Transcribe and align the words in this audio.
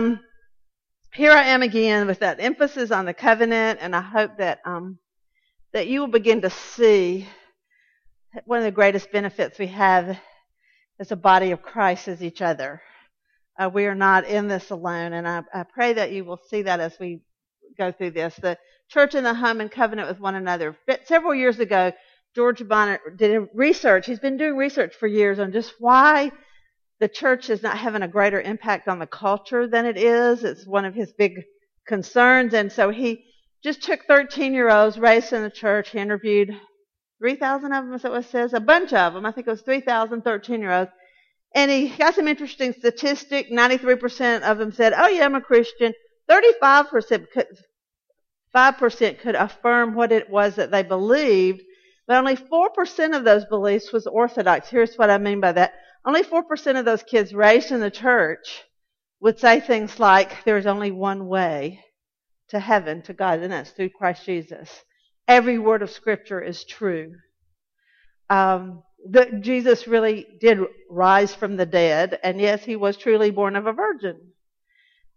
Um, 0.00 0.18
here 1.12 1.30
I 1.30 1.48
am 1.48 1.60
again 1.60 2.06
with 2.06 2.20
that 2.20 2.40
emphasis 2.40 2.90
on 2.90 3.04
the 3.04 3.12
covenant, 3.12 3.80
and 3.82 3.94
I 3.94 4.00
hope 4.00 4.38
that 4.38 4.60
um, 4.64 4.98
that 5.74 5.88
you 5.88 6.00
will 6.00 6.08
begin 6.08 6.40
to 6.40 6.48
see 6.48 7.28
one 8.46 8.60
of 8.60 8.64
the 8.64 8.70
greatest 8.70 9.12
benefits 9.12 9.58
we 9.58 9.66
have 9.66 10.16
as 10.98 11.12
a 11.12 11.16
body 11.16 11.50
of 11.50 11.60
Christ 11.60 12.08
is 12.08 12.22
each 12.22 12.40
other. 12.40 12.80
Uh, 13.58 13.68
we 13.68 13.84
are 13.84 13.94
not 13.94 14.24
in 14.24 14.48
this 14.48 14.70
alone, 14.70 15.12
and 15.12 15.28
I, 15.28 15.42
I 15.52 15.64
pray 15.64 15.92
that 15.92 16.12
you 16.12 16.24
will 16.24 16.40
see 16.48 16.62
that 16.62 16.80
as 16.80 16.98
we 16.98 17.20
go 17.76 17.92
through 17.92 18.12
this. 18.12 18.34
The 18.36 18.56
church 18.88 19.14
and 19.14 19.26
the 19.26 19.34
home 19.34 19.60
in 19.60 19.68
covenant 19.68 20.08
with 20.08 20.18
one 20.18 20.34
another. 20.34 20.78
Several 21.04 21.34
years 21.34 21.60
ago, 21.60 21.92
George 22.34 22.60
Barna 22.60 23.00
did 23.18 23.48
research. 23.52 24.06
He's 24.06 24.18
been 24.18 24.38
doing 24.38 24.56
research 24.56 24.94
for 24.94 25.06
years 25.06 25.38
on 25.38 25.52
just 25.52 25.74
why 25.78 26.32
the 27.00 27.08
church 27.08 27.48
is 27.48 27.62
not 27.62 27.78
having 27.78 28.02
a 28.02 28.08
greater 28.08 28.40
impact 28.40 28.86
on 28.86 28.98
the 28.98 29.06
culture 29.06 29.66
than 29.66 29.86
it 29.86 29.96
is. 29.96 30.44
It's 30.44 30.66
one 30.66 30.84
of 30.84 30.94
his 30.94 31.12
big 31.12 31.42
concerns. 31.86 32.52
And 32.52 32.70
so 32.70 32.90
he 32.90 33.24
just 33.64 33.82
took 33.82 34.04
13 34.06 34.52
year 34.52 34.70
olds 34.70 34.98
raised 34.98 35.32
in 35.32 35.42
the 35.42 35.50
church. 35.50 35.90
He 35.90 35.98
interviewed 35.98 36.54
3,000 37.18 37.72
of 37.72 37.84
them, 37.84 37.94
is 37.94 38.02
that 38.02 38.12
what 38.12 38.24
it 38.24 38.30
says? 38.30 38.52
A 38.52 38.60
bunch 38.60 38.92
of 38.92 39.14
them. 39.14 39.24
I 39.24 39.32
think 39.32 39.46
it 39.46 39.50
was 39.50 39.62
3,000 39.62 40.22
13 40.22 40.60
year 40.60 40.72
olds. 40.72 40.90
And 41.54 41.70
he 41.70 41.88
got 41.88 42.14
some 42.14 42.28
interesting 42.28 42.74
statistic. 42.74 43.50
93% 43.50 44.42
of 44.42 44.58
them 44.58 44.70
said, 44.70 44.92
oh 44.96 45.08
yeah, 45.08 45.24
I'm 45.24 45.34
a 45.34 45.40
Christian. 45.40 45.94
35% 46.30 47.30
could, 47.32 47.46
5% 48.54 49.18
could 49.20 49.34
affirm 49.34 49.94
what 49.94 50.12
it 50.12 50.30
was 50.30 50.56
that 50.56 50.70
they 50.70 50.82
believed. 50.82 51.62
But 52.06 52.18
only 52.18 52.36
4% 52.36 53.16
of 53.16 53.24
those 53.24 53.46
beliefs 53.46 53.92
was 53.92 54.06
orthodox. 54.06 54.68
Here's 54.68 54.96
what 54.96 55.10
I 55.10 55.18
mean 55.18 55.40
by 55.40 55.52
that. 55.52 55.72
Only 56.04 56.22
4% 56.22 56.78
of 56.78 56.84
those 56.84 57.02
kids 57.02 57.34
raised 57.34 57.70
in 57.70 57.80
the 57.80 57.90
church 57.90 58.62
would 59.20 59.38
say 59.38 59.60
things 59.60 60.00
like, 60.00 60.44
there's 60.44 60.66
only 60.66 60.90
one 60.90 61.26
way 61.26 61.84
to 62.48 62.58
heaven, 62.58 63.02
to 63.02 63.12
God, 63.12 63.40
and 63.40 63.52
that's 63.52 63.70
through 63.70 63.90
Christ 63.90 64.24
Jesus. 64.24 64.70
Every 65.28 65.58
word 65.58 65.82
of 65.82 65.90
Scripture 65.90 66.40
is 66.40 66.64
true. 66.64 67.14
Um, 68.28 68.82
Jesus 69.40 69.86
really 69.86 70.26
did 70.40 70.58
rise 70.90 71.34
from 71.34 71.56
the 71.56 71.66
dead, 71.66 72.18
and 72.22 72.40
yes, 72.40 72.64
he 72.64 72.76
was 72.76 72.96
truly 72.96 73.30
born 73.30 73.56
of 73.56 73.66
a 73.66 73.72
virgin. 73.72 74.16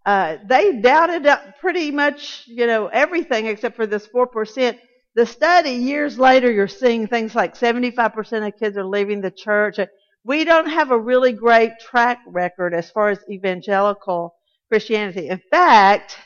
Uh, 0.06 0.38
they 0.48 0.82
doubted 0.82 1.28
pretty 1.62 1.92
much, 1.92 2.44
you 2.48 2.68
know, 2.68 2.88
everything 2.88 3.48
except 3.48 3.76
for 3.76 3.88
this 3.88 4.08
4%. 4.08 4.78
The 5.16 5.26
study, 5.26 5.72
years 5.72 6.20
later, 6.20 6.52
you're 6.52 6.68
seeing 6.68 7.08
things 7.08 7.36
like 7.36 7.56
75% 7.56 8.48
of 8.48 8.60
kids 8.60 8.78
are 8.78 8.86
leaving 8.86 9.22
the 9.22 9.32
church. 9.32 9.80
We 10.26 10.46
don't 10.46 10.70
have 10.70 10.92
a 10.92 11.00
really 11.00 11.34
great 11.34 11.80
track 11.80 12.22
record 12.26 12.74
as 12.74 12.90
far 12.90 13.10
as 13.10 13.20
evangelical 13.30 14.36
Christianity. 14.70 15.28
In 15.28 15.42
fact, 15.52 16.18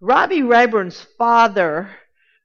Robbie 0.00 0.42
Rayburn's 0.42 1.06
father 1.16 1.90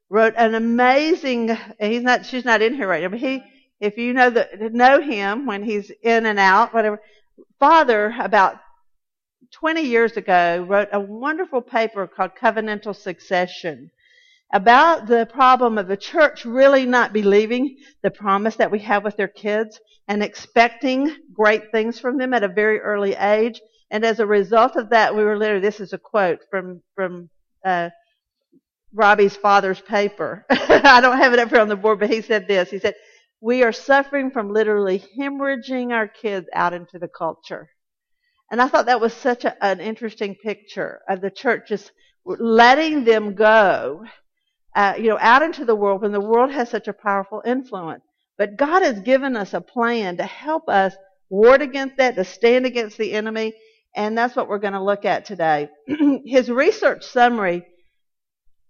wrote 0.09 0.33
an 0.37 0.53
amazing, 0.55 1.57
he's 1.79 2.03
not, 2.03 2.25
she's 2.25 2.45
not 2.45 2.61
in 2.61 2.75
here 2.75 2.87
right 2.87 3.01
now, 3.01 3.09
but 3.09 3.19
he, 3.19 3.43
if 3.79 3.97
you 3.97 4.13
know 4.13 4.29
the, 4.29 4.69
know 4.71 5.01
him 5.01 5.47
when 5.47 5.63
he's 5.63 5.91
in 6.03 6.25
and 6.25 6.37
out, 6.37 6.73
whatever, 6.73 7.01
father 7.59 8.13
about 8.19 8.57
20 9.51 9.81
years 9.81 10.15
ago 10.15 10.65
wrote 10.67 10.89
a 10.93 10.99
wonderful 10.99 11.61
paper 11.61 12.07
called 12.07 12.31
Covenantal 12.39 12.95
Succession 12.95 13.91
about 14.53 15.07
the 15.07 15.25
problem 15.31 15.77
of 15.77 15.87
the 15.87 15.97
church 15.97 16.45
really 16.45 16.85
not 16.85 17.13
believing 17.13 17.77
the 18.03 18.11
promise 18.11 18.55
that 18.57 18.71
we 18.71 18.79
have 18.79 19.03
with 19.03 19.15
their 19.17 19.27
kids 19.27 19.79
and 20.07 20.21
expecting 20.21 21.15
great 21.33 21.71
things 21.71 21.99
from 21.99 22.17
them 22.17 22.33
at 22.33 22.43
a 22.43 22.47
very 22.47 22.79
early 22.79 23.13
age. 23.13 23.61
And 23.89 24.03
as 24.03 24.19
a 24.19 24.25
result 24.25 24.75
of 24.75 24.89
that, 24.89 25.15
we 25.15 25.23
were 25.23 25.37
literally, 25.37 25.61
this 25.61 25.79
is 25.79 25.93
a 25.93 25.97
quote 25.97 26.39
from, 26.49 26.81
from 26.95 27.29
uh, 27.65 27.89
Robbie's 28.93 29.35
father's 29.37 29.79
paper. 29.79 30.45
I 30.49 30.99
don't 31.01 31.17
have 31.17 31.33
it 31.33 31.39
up 31.39 31.49
here 31.49 31.61
on 31.61 31.69
the 31.69 31.75
board, 31.75 31.99
but 31.99 32.09
he 32.09 32.21
said 32.21 32.47
this. 32.47 32.69
He 32.69 32.79
said, 32.79 32.95
we 33.41 33.63
are 33.63 33.71
suffering 33.71 34.31
from 34.31 34.53
literally 34.53 35.03
hemorrhaging 35.17 35.91
our 35.91 36.07
kids 36.07 36.47
out 36.53 36.73
into 36.73 36.99
the 36.99 37.07
culture. 37.07 37.69
And 38.51 38.61
I 38.61 38.67
thought 38.67 38.85
that 38.85 39.01
was 39.01 39.13
such 39.13 39.45
a, 39.45 39.63
an 39.63 39.79
interesting 39.79 40.35
picture 40.35 41.01
of 41.07 41.21
the 41.21 41.31
church 41.31 41.69
just 41.69 41.91
letting 42.25 43.03
them 43.03 43.33
go, 43.33 44.05
uh, 44.75 44.93
you 44.97 45.09
know, 45.09 45.17
out 45.19 45.43
into 45.43 45.65
the 45.65 45.75
world 45.75 46.01
when 46.01 46.11
the 46.11 46.21
world 46.21 46.51
has 46.51 46.69
such 46.69 46.87
a 46.87 46.93
powerful 46.93 47.41
influence. 47.45 48.03
But 48.37 48.57
God 48.57 48.81
has 48.81 48.99
given 49.01 49.35
us 49.35 49.53
a 49.53 49.61
plan 49.61 50.17
to 50.17 50.23
help 50.23 50.69
us 50.69 50.95
ward 51.29 51.61
against 51.61 51.97
that, 51.97 52.15
to 52.15 52.23
stand 52.23 52.65
against 52.65 52.97
the 52.97 53.13
enemy, 53.13 53.53
and 53.95 54.17
that's 54.17 54.35
what 54.35 54.47
we're 54.47 54.59
going 54.59 54.73
to 54.73 54.83
look 54.83 55.05
at 55.05 55.25
today. 55.25 55.69
His 56.25 56.49
research 56.49 57.03
summary, 57.03 57.65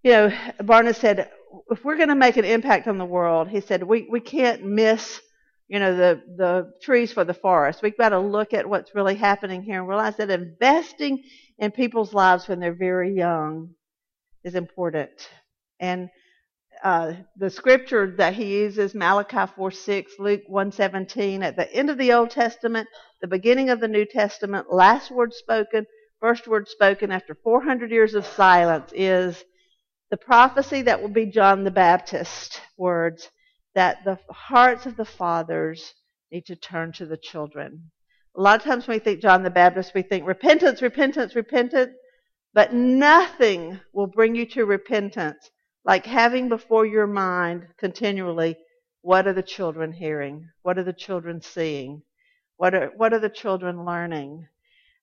you 0.03 0.12
know, 0.12 0.29
Barna 0.59 0.95
said, 0.95 1.29
if 1.69 1.84
we're 1.84 1.97
going 1.97 2.09
to 2.09 2.16
make 2.16 2.38
an 2.38 2.45
impact 2.45 2.88
on 2.88 2.97
the 2.97 3.06
world, 3.06 3.50
he 3.50 3.62
said, 3.62 3.83
we, 3.83 4.07
we 4.09 4.19
can't 4.19 4.63
miss, 4.63 5.22
you 5.68 5.79
know, 5.79 5.95
the, 5.95 6.22
the 6.38 6.72
trees 6.81 7.13
for 7.13 7.23
the 7.23 7.33
forest. 7.33 7.81
We've 7.81 7.97
got 7.97 8.09
to 8.09 8.19
look 8.19 8.53
at 8.53 8.68
what's 8.68 8.95
really 8.95 9.16
happening 9.16 9.62
here 9.62 9.79
and 9.79 9.88
realize 9.88 10.18
that 10.18 10.29
investing 10.29 11.23
in 11.59 11.72
people's 11.72 12.13
lives 12.13 12.47
when 12.47 12.59
they're 12.59 12.73
very 12.73 13.16
young 13.16 13.75
is 14.44 14.56
important. 14.56 15.29
And 15.81 16.09
uh, 16.84 17.14
the 17.36 17.50
scripture 17.50 18.16
that 18.18 18.36
he 18.36 18.59
uses, 18.62 18.96
Malachi 18.96 19.52
4 19.56 19.72
6, 19.72 20.14
Luke 20.19 20.44
1 20.47 20.72
17, 20.72 21.44
at 21.44 21.56
the 21.56 21.72
end 21.74 21.90
of 21.90 21.97
the 21.97 22.14
Old 22.14 22.30
Testament, 22.30 22.88
the 23.19 23.28
beginning 23.28 23.69
of 23.69 23.80
the 23.80 23.88
New 23.88 24.06
Testament, 24.06 24.72
last 24.72 25.12
word 25.12 25.34
spoken, 25.34 25.86
first 26.19 26.47
word 26.47 26.68
spoken 26.69 27.12
after 27.12 27.36
400 27.44 27.92
years 27.92 28.14
of 28.14 28.25
silence 28.25 28.92
is 28.96 29.44
the 30.12 30.18
prophecy 30.18 30.84
that 30.84 31.02
will 31.02 31.09
be 31.09 31.25
John 31.25 31.64
the 31.64 31.72
Baptist 31.72 32.62
words 32.78 33.30
that 33.74 34.03
the 34.06 34.19
hearts 34.30 34.86
of 34.86 34.98
the 34.98 35.06
fathers 35.06 35.94
need 36.31 36.46
to 36.46 36.56
turn 36.56 36.92
to 36.94 37.06
the 37.06 37.18
children. 37.18 37.92
A 38.36 38.42
lot 38.42 38.59
of 38.59 38.66
times 38.66 38.88
when 38.88 38.96
we 38.96 39.03
think 39.03 39.22
John 39.22 39.44
the 39.44 39.50
Baptist, 39.50 39.94
we 39.96 40.03
think 40.03 40.28
repentance, 40.28 40.81
repentance, 40.81 41.36
repentance, 41.36 41.92
but 42.53 42.74
nothing 42.74 43.80
will 43.94 44.08
bring 44.08 44.36
you 44.36 44.46
to 44.48 44.66
repentance 44.66 45.50
like 45.84 46.06
having 46.06 46.50
before 46.50 46.86
your 46.86 47.08
mind 47.08 47.68
continually 47.78 48.58
what 49.02 49.28
are 49.28 49.34
the 49.34 49.42
children 49.42 49.92
hearing? 49.92 50.50
What 50.62 50.78
are 50.78 50.84
the 50.84 50.94
children 50.94 51.42
seeing? 51.42 52.03
What 52.58 52.75
are, 52.75 52.92
what 52.96 53.14
are 53.14 53.19
the 53.19 53.30
children 53.30 53.84
learning? 53.84 54.47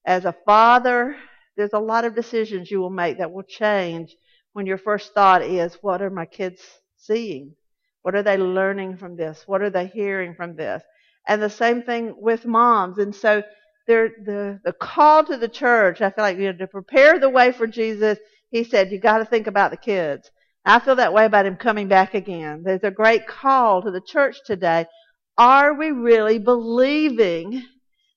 As 0.07 0.25
a 0.25 0.37
father, 0.47 1.17
there's 1.57 1.73
a 1.73 1.81
lot 1.81 2.05
of 2.05 2.15
decisions 2.15 2.71
you 2.71 2.81
will 2.81 2.91
make 2.91 3.19
that 3.19 3.33
will 3.33 3.43
change 3.43 4.15
when 4.53 4.67
your 4.67 4.79
first 4.79 5.13
thought 5.15 5.43
is, 5.43 5.75
what 5.83 6.01
are 6.01 6.11
my 6.11 6.27
kids 6.27 6.63
seeing? 6.97 7.55
What 8.03 8.15
are 8.15 8.23
they 8.23 8.37
learning 8.37 8.97
from 8.97 9.17
this? 9.17 9.43
What 9.47 9.63
are 9.63 9.71
they 9.71 9.89
hearing 9.89 10.35
from 10.35 10.55
this? 10.55 10.83
And 11.27 11.43
the 11.43 11.51
same 11.51 11.83
thing 11.83 12.15
with 12.17 12.47
moms. 12.47 12.99
And 12.99 13.15
so 13.15 13.43
the, 13.89 14.61
the 14.65 14.73
call 14.73 15.25
to 15.25 15.37
the 15.37 15.49
church, 15.49 16.01
I 16.01 16.11
feel 16.11 16.25
like, 16.25 16.39
you 16.39 16.53
know, 16.53 16.59
to 16.59 16.67
prepare 16.69 17.19
the 17.19 17.29
way 17.29 17.53
for 17.53 17.67
Jesus, 17.67 18.19
he 18.51 18.65
said, 18.65 18.93
you 18.93 18.99
got 18.99 19.19
to 19.19 19.25
think 19.25 19.47
about 19.47 19.73
the 19.73 19.77
kids. 19.77 20.31
I 20.69 20.81
feel 20.81 20.97
that 20.97 21.15
way 21.15 21.25
about 21.25 21.47
him 21.47 21.57
coming 21.57 21.89
back 21.89 22.13
again. 22.13 22.63
There's 22.63 22.85
a 22.85 22.91
great 22.91 23.27
call 23.27 23.81
to 23.81 23.91
the 23.91 24.03
church 24.03 24.37
today. 24.45 24.85
Are 25.39 25.73
we 25.73 25.93
really 25.93 26.39
believing 26.39 27.65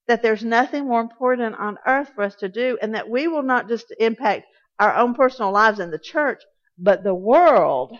that 0.07 0.21
there's 0.21 0.43
nothing 0.43 0.85
more 0.85 0.99
important 0.99 1.55
on 1.55 1.77
earth 1.87 2.11
for 2.13 2.23
us 2.25 2.35
to 2.35 2.49
do 2.49 2.77
and 2.81 2.93
that 2.93 3.09
we 3.09 3.29
will 3.29 3.43
not 3.43 3.69
just 3.69 3.93
impact 3.99 4.47
our 4.79 4.93
own 4.93 5.13
personal 5.13 5.53
lives 5.53 5.79
in 5.79 5.91
the 5.91 5.97
church, 5.97 6.41
but 6.77 7.05
the 7.05 7.15
world 7.15 7.97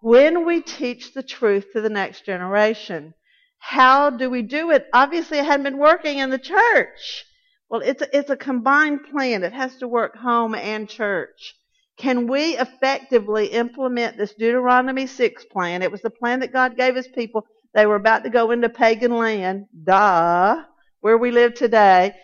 when 0.00 0.46
we 0.46 0.62
teach 0.62 1.12
the 1.12 1.22
truth 1.22 1.66
to 1.74 1.82
the 1.82 1.90
next 1.90 2.24
generation? 2.24 3.12
How 3.58 4.08
do 4.08 4.30
we 4.30 4.40
do 4.42 4.70
it? 4.70 4.86
Obviously, 4.94 5.38
it 5.38 5.44
hadn't 5.44 5.64
been 5.64 5.78
working 5.78 6.18
in 6.18 6.30
the 6.30 6.38
church. 6.38 7.26
Well, 7.68 7.82
it's 7.82 8.02
a, 8.02 8.16
it's 8.16 8.30
a 8.30 8.36
combined 8.36 9.00
plan. 9.10 9.44
It 9.44 9.52
has 9.52 9.76
to 9.76 9.86
work 9.86 10.16
home 10.16 10.54
and 10.54 10.88
church. 10.88 11.54
Can 11.98 12.26
we 12.26 12.56
effectively 12.56 13.46
implement 13.46 14.16
this 14.16 14.34
Deuteronomy 14.34 15.06
6 15.06 15.44
plan? 15.46 15.82
It 15.82 15.92
was 15.92 16.02
the 16.02 16.10
plan 16.10 16.40
that 16.40 16.52
God 16.52 16.76
gave 16.76 16.96
his 16.96 17.08
people. 17.08 17.46
They 17.74 17.86
were 17.86 17.96
about 17.96 18.24
to 18.24 18.30
go 18.30 18.50
into 18.50 18.68
pagan 18.68 19.16
land, 19.16 19.66
duh, 19.84 20.62
where 21.00 21.18
we 21.18 21.30
live 21.30 21.54
today, 21.54 22.14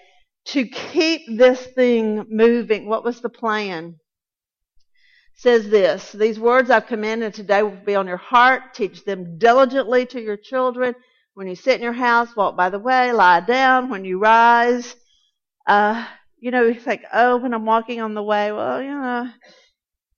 to 0.47 0.67
keep 0.67 1.23
this 1.29 1.65
thing 1.67 2.25
moving. 2.29 2.89
What 2.89 3.05
was 3.05 3.21
the 3.21 3.29
plan? 3.29 3.97
says 5.39 5.71
this, 5.71 6.11
these 6.11 6.39
words 6.39 6.69
I've 6.69 6.89
commanded 6.89 7.33
today 7.33 7.63
will 7.63 7.71
be 7.71 7.95
on 7.95 8.09
your 8.09 8.17
heart. 8.17 8.75
Teach 8.75 9.05
them 9.05 9.39
diligently 9.39 10.05
to 10.07 10.21
your 10.21 10.37
children. 10.37 10.97
When 11.35 11.47
you 11.47 11.55
sit 11.55 11.77
in 11.77 11.83
your 11.83 11.93
house, 11.93 12.35
walk 12.35 12.57
by 12.57 12.71
the 12.71 12.81
way, 12.81 13.13
lie 13.13 13.39
down. 13.39 13.89
When 13.89 14.05
you 14.05 14.19
rise, 14.19 14.97
uh, 15.65 16.05
you 16.41 16.51
know, 16.51 16.65
you 16.65 16.81
like, 16.87 17.05
oh, 17.13 17.39
when 17.39 17.55
I'm 17.55 17.67
walking 17.67 18.01
on 18.01 18.15
the 18.15 18.23
way, 18.23 18.53
well, 18.53 18.83
you 18.83 18.91
know, 18.91 19.29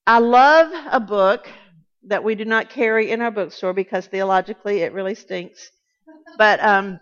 I 0.06 0.18
love 0.18 0.72
a 0.90 1.00
book 1.00 1.48
that 2.04 2.24
we 2.24 2.34
do 2.34 2.44
not 2.44 2.70
carry 2.70 3.10
in 3.10 3.20
our 3.22 3.30
bookstore 3.30 3.74
because 3.74 4.06
theologically 4.06 4.80
it 4.80 4.92
really 4.92 5.14
stinks. 5.14 5.70
But 6.38 6.60
um, 6.60 7.00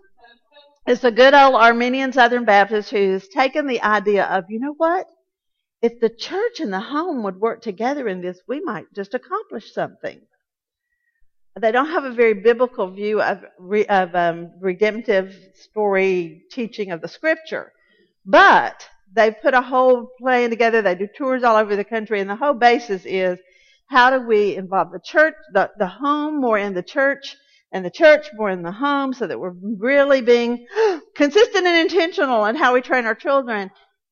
It's 0.86 1.04
a 1.04 1.10
good 1.10 1.34
old 1.34 1.54
Arminian 1.54 2.12
Southern 2.14 2.46
Baptist 2.46 2.90
who's 2.90 3.28
taken 3.28 3.66
the 3.66 3.82
idea 3.82 4.24
of, 4.24 4.44
you 4.48 4.58
know 4.58 4.74
what? 4.78 5.06
If 5.82 6.00
the 6.00 6.08
church 6.08 6.60
and 6.60 6.72
the 6.72 6.80
home 6.80 7.22
would 7.24 7.38
work 7.40 7.60
together 7.62 8.08
in 8.08 8.22
this, 8.22 8.40
we 8.48 8.60
might 8.60 8.86
just 8.94 9.12
accomplish 9.14 9.72
something. 9.74 10.20
They 11.60 11.72
don't 11.72 11.90
have 11.90 12.04
a 12.04 12.12
very 12.14 12.34
biblical 12.34 12.90
view 12.90 13.20
of, 13.20 13.44
of 13.88 14.14
um, 14.14 14.52
redemptive 14.60 15.34
story 15.54 16.44
teaching 16.50 16.90
of 16.90 17.02
the 17.02 17.08
scripture, 17.08 17.72
but 18.24 18.88
they 19.14 19.30
put 19.30 19.54
a 19.54 19.62
whole 19.62 20.08
plan 20.20 20.50
together. 20.50 20.82
They 20.82 20.94
do 20.94 21.08
tours 21.16 21.42
all 21.42 21.56
over 21.56 21.76
the 21.76 21.84
country, 21.84 22.20
and 22.20 22.28
the 22.28 22.36
whole 22.36 22.54
basis 22.54 23.02
is 23.04 23.38
how 23.88 24.10
do 24.10 24.26
we 24.26 24.56
involve 24.56 24.92
the 24.92 25.00
church, 25.00 25.34
the, 25.52 25.70
the 25.78 25.86
home 25.86 26.40
more 26.40 26.58
in 26.58 26.74
the 26.74 26.82
church, 26.82 27.36
and 27.72 27.84
the 27.84 27.90
church 27.90 28.28
more 28.34 28.50
in 28.50 28.62
the 28.62 28.72
home, 28.72 29.12
so 29.12 29.26
that 29.26 29.40
we're 29.40 29.54
really 29.78 30.20
being 30.20 30.66
consistent 31.14 31.66
and 31.66 31.78
intentional 31.78 32.44
in 32.44 32.56
how 32.56 32.74
we 32.74 32.80
train 32.80 33.06
our 33.06 33.14
children. 33.14 33.70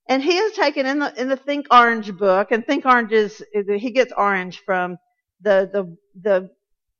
And 0.08 0.22
he 0.22 0.36
has 0.36 0.52
taken 0.52 0.86
in 0.86 1.00
the 1.00 1.20
in 1.20 1.28
the 1.28 1.36
Think 1.36 1.66
Orange 1.70 2.16
book, 2.16 2.52
and 2.52 2.64
Think 2.64 2.86
Orange 2.86 3.12
is 3.12 3.42
he 3.52 3.90
gets 3.90 4.12
orange 4.16 4.62
from 4.64 4.98
the 5.40 5.68
the 5.72 5.96
the 6.22 6.50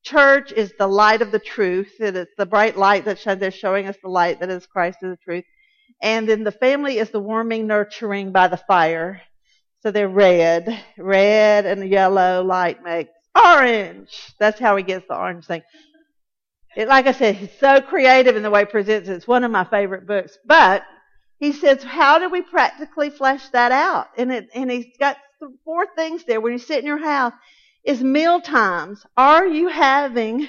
church 0.03 0.53
is 0.53 0.73
the 0.79 0.87
light 0.87 1.23
of 1.23 1.33
the 1.33 1.39
truth. 1.39 1.93
It's 1.99 2.33
the 2.37 2.47
bright 2.47 2.77
light 2.77 3.05
that 3.05 3.41
they're 3.41 3.51
showing 3.51 3.87
us 3.87 3.97
the 4.03 4.09
light 4.09 4.41
that 4.41 4.51
is 4.51 4.67
Christ 4.67 4.99
is 5.03 5.11
the 5.11 5.19
truth. 5.25 5.45
And 6.03 6.29
then 6.29 6.45
the 6.45 6.53
family 6.53 6.99
is 6.99 7.11
the 7.11 7.21
warming, 7.21 7.67
nurturing 7.67 8.33
by 8.33 8.49
the 8.49 8.57
fire. 8.57 9.23
So 9.81 9.91
they're 9.91 10.09
red. 10.09 10.83
Red 10.99 11.67
and 11.67 11.89
yellow 11.89 12.43
light 12.43 12.83
makes 12.83 13.11
orange. 13.35 14.11
That's 14.39 14.59
how 14.59 14.77
he 14.77 14.83
gets 14.83 15.07
the 15.09 15.17
orange 15.17 15.47
thing. 15.47 15.63
It, 16.77 16.89
like 16.89 17.07
I 17.07 17.13
said, 17.13 17.37
he's 17.37 17.59
so 17.59 17.81
creative 17.81 18.37
in 18.37 18.43
the 18.43 18.51
way 18.51 18.61
he 18.61 18.67
presents 18.67 19.09
it. 19.09 19.15
It's 19.15 19.29
one 19.29 19.45
of 19.45 19.51
my 19.51 19.65
favorite 19.65 20.07
books. 20.07 20.39
But 20.45 20.85
he 21.39 21.53
says, 21.53 21.83
how 21.83 22.19
do 22.19 22.29
we 22.29 22.43
practically 22.43 23.11
flesh 23.11 23.49
that 23.51 23.73
out? 23.73 24.09
And 24.19 24.31
it, 24.31 24.49
and 24.55 24.71
he's 24.71 24.87
got 24.99 25.17
four 25.65 25.87
things 25.97 26.25
there 26.25 26.41
when 26.41 26.53
you 26.53 26.59
sit 26.59 26.81
in 26.81 26.87
your 26.87 27.03
house 27.03 27.33
is 27.85 28.03
meal 28.03 28.41
times. 28.41 29.07
Are 29.17 29.47
you 29.47 29.69
having 29.69 30.49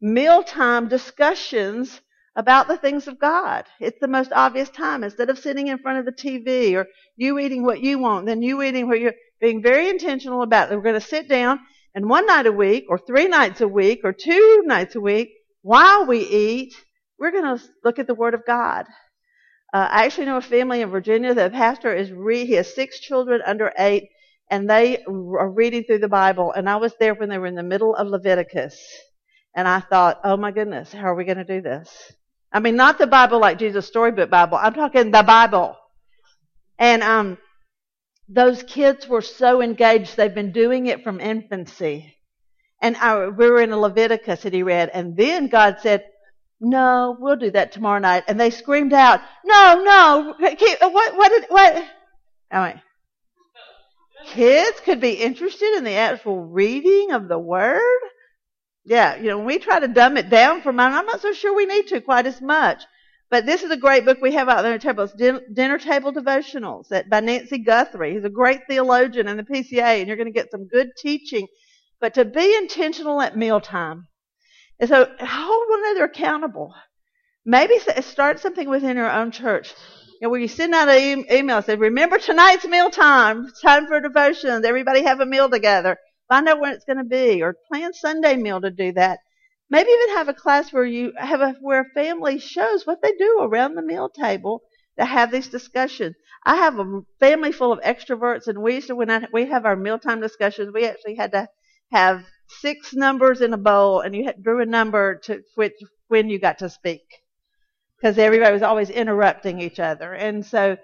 mealtime 0.00 0.88
discussions 0.88 2.00
about 2.38 2.68
the 2.68 2.76
things 2.76 3.08
of 3.08 3.18
God. 3.18 3.64
It's 3.80 3.98
the 4.00 4.06
most 4.06 4.30
obvious 4.32 4.70
time. 4.70 5.02
Instead 5.02 5.28
of 5.28 5.40
sitting 5.40 5.66
in 5.66 5.78
front 5.78 5.98
of 5.98 6.04
the 6.06 6.12
TV 6.12 6.72
or 6.74 6.86
you 7.16 7.38
eating 7.40 7.64
what 7.64 7.82
you 7.82 7.98
want, 7.98 8.26
then 8.26 8.42
you 8.42 8.62
eating 8.62 8.86
what 8.86 9.00
you're 9.00 9.14
being 9.40 9.60
very 9.60 9.88
intentional 9.90 10.42
about. 10.42 10.70
We're 10.70 10.80
going 10.80 10.94
to 10.94 11.00
sit 11.00 11.28
down 11.28 11.58
and 11.96 12.08
one 12.08 12.26
night 12.26 12.46
a 12.46 12.52
week 12.52 12.84
or 12.88 12.96
three 12.96 13.26
nights 13.26 13.60
a 13.60 13.66
week 13.66 14.02
or 14.04 14.12
two 14.12 14.62
nights 14.64 14.94
a 14.94 15.00
week 15.00 15.30
while 15.62 16.06
we 16.06 16.20
eat, 16.20 16.74
we're 17.18 17.32
going 17.32 17.58
to 17.58 17.64
look 17.84 17.98
at 17.98 18.06
the 18.06 18.14
Word 18.14 18.34
of 18.34 18.46
God. 18.46 18.86
Uh, 19.74 19.88
I 19.90 20.04
actually 20.04 20.26
know 20.26 20.36
a 20.36 20.40
family 20.40 20.80
in 20.80 20.90
Virginia. 20.90 21.34
That 21.34 21.50
the 21.50 21.58
pastor 21.58 21.92
is 21.92 22.12
re- 22.12 22.46
he 22.46 22.52
has 22.52 22.72
six 22.72 23.00
children 23.00 23.42
under 23.44 23.72
eight, 23.76 24.04
and 24.48 24.70
they 24.70 25.04
are 25.04 25.50
reading 25.50 25.82
through 25.82 25.98
the 25.98 26.08
Bible. 26.08 26.52
And 26.52 26.70
I 26.70 26.76
was 26.76 26.94
there 27.00 27.14
when 27.14 27.28
they 27.28 27.38
were 27.38 27.46
in 27.46 27.56
the 27.56 27.62
middle 27.64 27.96
of 27.96 28.06
Leviticus, 28.06 28.78
and 29.56 29.66
I 29.66 29.80
thought, 29.80 30.20
oh 30.22 30.36
my 30.36 30.52
goodness, 30.52 30.92
how 30.92 31.08
are 31.08 31.16
we 31.16 31.24
going 31.24 31.38
to 31.38 31.44
do 31.44 31.60
this? 31.60 32.12
I 32.52 32.60
mean, 32.60 32.76
not 32.76 32.98
the 32.98 33.06
Bible 33.06 33.40
like 33.40 33.58
Jesus' 33.58 33.86
storybook 33.86 34.30
Bible. 34.30 34.58
I'm 34.60 34.74
talking 34.74 35.10
the 35.10 35.22
Bible. 35.22 35.76
And 36.78 37.02
um, 37.02 37.38
those 38.28 38.62
kids 38.62 39.08
were 39.08 39.22
so 39.22 39.60
engaged. 39.60 40.16
They've 40.16 40.34
been 40.34 40.52
doing 40.52 40.86
it 40.86 41.04
from 41.04 41.20
infancy. 41.20 42.14
And 42.80 42.96
I, 42.96 43.28
we 43.28 43.50
were 43.50 43.60
in 43.60 43.74
Leviticus 43.74 44.42
that 44.42 44.52
he 44.52 44.62
read, 44.62 44.90
and 44.94 45.16
then 45.16 45.48
God 45.48 45.78
said, 45.80 46.04
"No, 46.60 47.16
we'll 47.18 47.36
do 47.36 47.50
that 47.50 47.72
tomorrow 47.72 47.98
night." 47.98 48.24
And 48.28 48.38
they 48.38 48.50
screamed 48.50 48.92
out, 48.92 49.20
"No, 49.44 49.82
no! 49.84 50.34
What? 50.38 51.16
What? 51.16 51.28
Did, 51.28 51.46
what?" 51.48 51.84
I 52.52 52.68
mean, 52.68 52.82
kids 54.26 54.78
could 54.84 55.00
be 55.00 55.14
interested 55.14 55.76
in 55.76 55.82
the 55.82 55.94
actual 55.94 56.38
reading 56.38 57.10
of 57.12 57.26
the 57.26 57.38
Word. 57.38 57.80
Yeah, 58.88 59.16
you 59.16 59.28
know, 59.28 59.38
we 59.38 59.58
try 59.58 59.80
to 59.80 59.88
dumb 59.88 60.16
it 60.16 60.30
down 60.30 60.62
for 60.62 60.72
mine. 60.72 60.94
I'm 60.94 61.04
not 61.04 61.20
so 61.20 61.34
sure 61.34 61.54
we 61.54 61.66
need 61.66 61.88
to 61.88 62.00
quite 62.00 62.24
as 62.24 62.40
much. 62.40 62.82
But 63.30 63.44
this 63.44 63.62
is 63.62 63.70
a 63.70 63.76
great 63.76 64.06
book 64.06 64.16
we 64.22 64.32
have 64.32 64.48
out 64.48 64.62
there 64.62 64.72
on 64.72 64.78
the 64.78 64.82
table. 64.82 65.04
It's 65.04 65.42
Dinner 65.52 65.76
Table 65.76 66.10
Devotionals 66.10 66.88
by 67.10 67.20
Nancy 67.20 67.58
Guthrie. 67.58 68.14
He's 68.14 68.24
a 68.24 68.30
great 68.30 68.60
theologian 68.66 69.28
in 69.28 69.36
the 69.36 69.42
PCA, 69.42 69.98
and 69.98 70.08
you're 70.08 70.16
going 70.16 70.32
to 70.32 70.32
get 70.32 70.50
some 70.50 70.66
good 70.68 70.88
teaching. 70.96 71.46
But 72.00 72.14
to 72.14 72.24
be 72.24 72.56
intentional 72.56 73.20
at 73.20 73.36
mealtime, 73.36 74.06
and 74.80 74.88
so 74.88 75.04
hold 75.20 75.68
one 75.68 75.80
another 75.80 76.04
accountable. 76.04 76.72
Maybe 77.44 77.74
start 78.00 78.40
something 78.40 78.70
within 78.70 78.96
your 78.96 79.10
own 79.10 79.32
church. 79.32 79.74
You 80.18 80.26
know, 80.26 80.30
where 80.30 80.40
you 80.40 80.48
send 80.48 80.74
out 80.74 80.88
an 80.88 81.26
email, 81.30 81.60
say, 81.60 81.76
remember 81.76 82.16
tonight's 82.16 82.66
mealtime. 82.66 83.48
Time 83.62 83.86
for 83.86 84.00
devotions. 84.00 84.64
Everybody 84.64 85.04
have 85.04 85.20
a 85.20 85.26
meal 85.26 85.50
together. 85.50 85.98
Find 86.28 86.48
out 86.48 86.60
when 86.60 86.72
it's 86.74 86.84
going 86.84 86.98
to 86.98 87.04
be, 87.04 87.42
or 87.42 87.56
plan 87.68 87.92
Sunday 87.94 88.36
meal 88.36 88.60
to 88.60 88.70
do 88.70 88.92
that. 88.92 89.20
Maybe 89.70 89.90
even 89.90 90.16
have 90.16 90.28
a 90.28 90.34
class 90.34 90.72
where 90.72 90.84
you 90.84 91.12
have 91.16 91.40
a 91.40 91.54
where 91.60 91.80
a 91.80 91.94
family 91.94 92.38
shows 92.38 92.86
what 92.86 93.02
they 93.02 93.12
do 93.12 93.38
around 93.40 93.74
the 93.74 93.82
meal 93.82 94.08
table 94.08 94.62
to 94.98 95.04
have 95.04 95.30
these 95.30 95.48
discussions. 95.48 96.16
I 96.44 96.56
have 96.56 96.78
a 96.78 97.00
family 97.20 97.52
full 97.52 97.72
of 97.72 97.80
extroverts, 97.80 98.46
and 98.46 98.62
we 98.62 98.76
used 98.76 98.88
to 98.88 98.96
when 98.96 99.10
I, 99.10 99.26
we 99.32 99.46
have 99.46 99.66
our 99.66 99.76
mealtime 99.76 100.20
discussions, 100.20 100.72
we 100.72 100.86
actually 100.86 101.16
had 101.16 101.32
to 101.32 101.48
have 101.92 102.24
six 102.60 102.94
numbers 102.94 103.40
in 103.40 103.52
a 103.52 103.58
bowl, 103.58 104.00
and 104.00 104.14
you 104.14 104.24
had, 104.24 104.42
drew 104.42 104.60
a 104.60 104.66
number 104.66 105.16
to 105.24 105.42
which 105.54 105.74
when 106.08 106.30
you 106.30 106.38
got 106.38 106.58
to 106.58 106.70
speak, 106.70 107.02
because 107.96 108.18
everybody 108.18 108.52
was 108.52 108.62
always 108.62 108.90
interrupting 108.90 109.60
each 109.60 109.80
other, 109.80 110.12
and 110.12 110.44
so. 110.44 110.76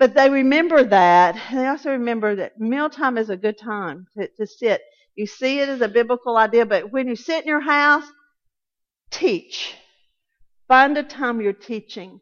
But 0.00 0.14
they 0.14 0.28
remember 0.28 0.82
that. 0.82 1.40
They 1.52 1.66
also 1.66 1.90
remember 1.92 2.34
that 2.34 2.58
mealtime 2.58 3.18
is 3.18 3.30
a 3.30 3.36
good 3.36 3.58
time 3.58 4.08
to, 4.18 4.26
to 4.26 4.46
sit 4.48 4.82
you 5.20 5.26
see 5.26 5.58
it 5.60 5.68
as 5.68 5.82
a 5.82 5.88
biblical 5.88 6.38
idea, 6.38 6.64
but 6.64 6.92
when 6.92 7.06
you 7.06 7.14
sit 7.14 7.42
in 7.42 7.48
your 7.48 7.60
house, 7.60 8.10
teach. 9.10 9.74
Find 10.66 10.96
a 10.96 11.02
time 11.02 11.42
you're 11.42 11.52
teaching. 11.52 12.20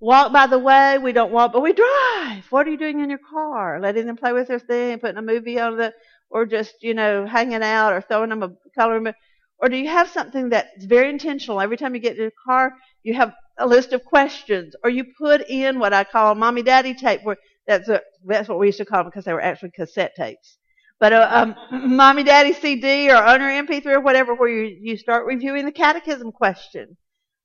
Walk 0.00 0.32
by 0.32 0.48
the 0.48 0.58
way, 0.58 0.98
we 0.98 1.12
don't 1.12 1.30
walk, 1.30 1.52
but 1.52 1.62
we 1.62 1.72
drive. 1.72 2.44
What 2.50 2.66
are 2.66 2.70
you 2.70 2.76
doing 2.76 2.98
in 2.98 3.10
your 3.10 3.20
car? 3.20 3.78
Letting 3.80 4.06
them 4.06 4.16
play 4.16 4.32
with 4.32 4.48
their 4.48 4.58
thing, 4.58 4.98
putting 4.98 5.18
a 5.18 5.22
movie 5.22 5.60
on 5.60 5.76
the, 5.76 5.92
or 6.30 6.46
just, 6.46 6.74
you 6.82 6.94
know, 6.94 7.26
hanging 7.26 7.62
out 7.62 7.92
or 7.92 8.00
throwing 8.00 8.30
them 8.30 8.42
a 8.42 8.50
color. 8.76 9.14
Or 9.58 9.68
do 9.68 9.76
you 9.76 9.88
have 9.88 10.08
something 10.08 10.48
that's 10.48 10.84
very 10.84 11.10
intentional? 11.10 11.60
Every 11.60 11.76
time 11.76 11.94
you 11.94 12.00
get 12.00 12.16
in 12.16 12.22
your 12.22 12.32
car, 12.44 12.72
you 13.04 13.14
have 13.14 13.34
a 13.58 13.66
list 13.66 13.92
of 13.92 14.04
questions, 14.04 14.74
or 14.82 14.90
you 14.90 15.04
put 15.18 15.48
in 15.48 15.78
what 15.78 15.92
I 15.92 16.04
call 16.04 16.32
a 16.32 16.34
mommy 16.34 16.62
daddy 16.62 16.94
tape, 16.94 17.22
where 17.22 17.36
that's 17.66 17.88
a, 17.88 18.00
that's 18.24 18.48
what 18.48 18.58
we 18.58 18.66
used 18.66 18.78
to 18.78 18.84
call 18.84 19.00
them 19.00 19.08
because 19.08 19.24
they 19.24 19.32
were 19.32 19.42
actually 19.42 19.70
cassette 19.70 20.14
tapes. 20.16 20.58
But 20.98 21.12
a, 21.12 21.16
uh, 21.16 21.54
a 21.70 21.72
um, 21.72 21.96
mommy 21.96 22.22
daddy 22.22 22.52
CD 22.52 23.10
or 23.10 23.16
owner 23.16 23.48
MP3 23.48 23.86
or 23.86 24.00
whatever 24.00 24.34
where 24.34 24.48
you, 24.48 24.76
you 24.80 24.96
start 24.96 25.26
reviewing 25.26 25.64
the 25.64 25.72
catechism 25.72 26.32
question. 26.32 26.96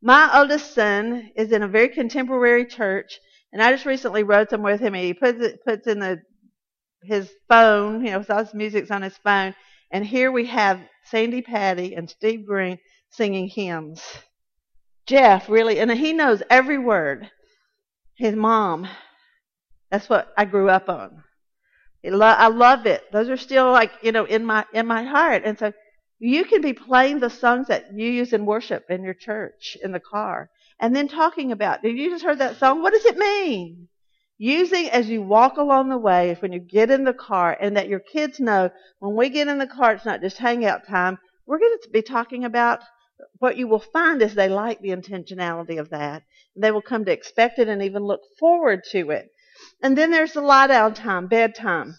My 0.02 0.40
oldest 0.40 0.74
son 0.74 1.32
is 1.36 1.52
in 1.52 1.64
a 1.64 1.68
very 1.68 1.90
contemporary 1.90 2.66
church, 2.66 3.20
and 3.52 3.62
I 3.62 3.72
just 3.72 3.86
recently 3.86 4.24
rode 4.24 4.50
somewhere 4.50 4.74
with 4.74 4.82
him, 4.82 4.94
and 4.94 5.04
he 5.04 5.14
puts 5.14 5.42
it, 5.42 5.60
puts 5.66 5.88
in 5.88 6.00
the 6.00 6.22
his 7.04 7.32
phone, 7.48 8.06
you 8.06 8.12
know, 8.12 8.24
all 8.30 8.44
his 8.44 8.54
music's 8.54 8.92
on 8.92 9.02
his 9.02 9.18
phone, 9.18 9.56
and 9.92 10.06
here 10.06 10.32
we 10.32 10.46
have 10.46 10.80
Sandi 11.06 11.42
Patty 11.42 11.96
and 11.96 12.10
Steve 12.10 12.46
Green 12.46 12.78
singing 13.10 13.48
hymns. 13.48 14.04
Jeff 15.08 15.50
really, 15.50 15.80
and 15.80 15.90
he 15.92 16.14
knows 16.14 16.44
every 16.50 16.78
word. 16.78 17.30
His 18.16 18.36
mom, 18.36 18.88
that's 19.90 20.10
what 20.10 20.34
I 20.38 20.46
grew 20.46 20.70
up 20.70 20.90
on. 20.90 21.24
I 22.04 22.48
love 22.48 22.86
it. 22.86 23.04
Those 23.12 23.30
are 23.30 23.38
still 23.38 23.72
like, 23.72 23.92
you 24.02 24.12
know, 24.12 24.26
in 24.26 24.46
my, 24.46 24.66
in 24.74 24.86
my 24.86 25.04
heart. 25.04 25.44
And 25.46 25.58
so 25.58 25.74
you 26.20 26.46
can 26.46 26.62
be 26.62 26.74
playing 26.74 27.20
the 27.20 27.30
songs 27.30 27.68
that 27.68 27.94
you 27.94 28.10
use 28.10 28.34
in 28.34 28.46
worship 28.46 28.86
in 28.90 29.04
your 29.04 29.14
church, 29.14 29.78
in 29.84 29.92
the 29.92 30.00
car, 30.00 30.50
and 30.80 30.96
then 30.96 31.08
talking 31.08 31.52
about, 31.52 31.82
did 31.82 31.98
you 31.98 32.10
just 32.10 32.24
heard 32.24 32.40
that 32.40 32.58
song? 32.58 32.82
What 32.82 32.94
does 32.94 33.06
it 33.06 33.18
mean? 33.18 33.88
Using 34.38 34.90
as 34.90 35.10
you 35.10 35.22
walk 35.22 35.58
along 35.58 35.90
the 35.90 35.98
way, 35.98 36.36
when 36.40 36.52
you 36.52 36.60
get 36.60 36.92
in 36.92 37.04
the 37.04 37.14
car, 37.14 37.58
and 37.60 37.76
that 37.76 37.88
your 37.88 38.00
kids 38.00 38.40
know 38.40 38.70
when 39.00 39.16
we 39.16 39.30
get 39.30 39.48
in 39.48 39.58
the 39.58 39.68
car, 39.68 39.94
it's 39.94 40.06
not 40.06 40.22
just 40.22 40.38
hangout 40.38 40.88
time. 40.88 41.18
We're 41.46 41.60
going 41.60 41.78
to 41.82 41.90
be 41.90 42.04
talking 42.04 42.46
about 42.46 42.82
what 43.40 43.58
you 43.58 43.68
will 43.68 43.80
find 43.80 44.22
is 44.22 44.34
they 44.34 44.50
like 44.50 44.82
the 44.82 44.90
intentionality 44.90 45.80
of 45.80 45.90
that. 45.90 46.24
They 46.56 46.72
will 46.72 46.82
come 46.82 47.06
to 47.06 47.12
expect 47.12 47.60
it 47.60 47.68
and 47.68 47.82
even 47.82 48.04
look 48.04 48.22
forward 48.40 48.84
to 48.92 49.12
it. 49.12 49.30
And 49.82 49.98
then 49.98 50.12
there's 50.12 50.34
the 50.34 50.42
lie 50.42 50.68
down 50.68 50.94
time, 50.94 51.28
bedtime. 51.28 51.96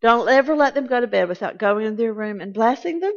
Don't 0.00 0.28
ever 0.28 0.54
let 0.54 0.74
them 0.74 0.86
go 0.86 1.00
to 1.00 1.06
bed 1.06 1.28
without 1.28 1.58
going 1.58 1.86
in 1.86 1.96
their 1.96 2.12
room 2.12 2.40
and 2.40 2.54
blessing 2.54 3.00
them, 3.00 3.14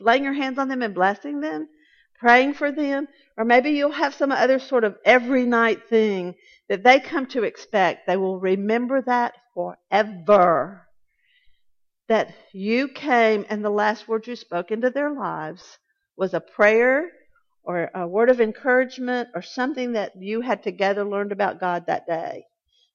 laying 0.00 0.24
your 0.24 0.32
hands 0.32 0.58
on 0.58 0.68
them 0.68 0.82
and 0.82 0.94
blessing 0.94 1.40
them, 1.40 1.68
praying 2.18 2.54
for 2.54 2.72
them, 2.72 3.06
or 3.36 3.44
maybe 3.44 3.70
you'll 3.70 3.92
have 3.92 4.14
some 4.14 4.32
other 4.32 4.58
sort 4.58 4.84
of 4.84 4.96
every 5.04 5.44
night 5.44 5.88
thing 5.88 6.34
that 6.68 6.82
they 6.82 6.98
come 6.98 7.26
to 7.26 7.44
expect. 7.44 8.06
They 8.06 8.16
will 8.16 8.40
remember 8.40 9.02
that 9.02 9.34
forever. 9.54 10.85
That 12.08 12.32
you 12.52 12.88
came 12.88 13.44
and 13.48 13.64
the 13.64 13.70
last 13.70 14.06
word 14.06 14.26
you 14.26 14.36
spoke 14.36 14.70
into 14.70 14.90
their 14.90 15.10
lives 15.10 15.78
was 16.16 16.34
a 16.34 16.40
prayer 16.40 17.10
or 17.64 17.90
a 17.94 18.06
word 18.06 18.30
of 18.30 18.40
encouragement 18.40 19.28
or 19.34 19.42
something 19.42 19.92
that 19.92 20.12
you 20.16 20.40
had 20.40 20.62
together 20.62 21.04
learned 21.04 21.32
about 21.32 21.58
God 21.58 21.86
that 21.86 22.06
day. 22.06 22.44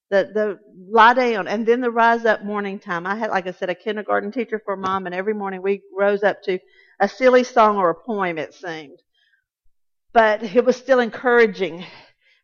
The 0.10 0.32
the 0.34 0.60
lie 0.90 1.14
down 1.14 1.48
and 1.48 1.66
then 1.66 1.82
the 1.82 1.92
rise 1.92 2.26
up 2.26 2.44
morning 2.44 2.80
time. 2.80 3.06
I 3.06 3.16
had, 3.16 3.30
like 3.32 3.48
I 3.48 3.52
said, 3.52 3.70
a 3.70 3.76
kindergarten 3.76 4.32
teacher 4.32 4.62
for 4.64 4.78
mom, 4.78 5.06
and 5.06 5.16
every 5.16 5.34
morning 5.34 5.62
we 5.62 5.82
rose 5.98 6.24
up 6.24 6.42
to 6.44 6.60
a 7.00 7.08
silly 7.08 7.44
song 7.44 7.78
or 7.78 7.90
a 7.90 7.96
poem. 7.96 8.38
It 8.38 8.54
seemed, 8.54 9.00
but 10.14 10.44
it 10.44 10.64
was 10.66 10.78
still 10.78 11.00
encouraging. 11.00 11.86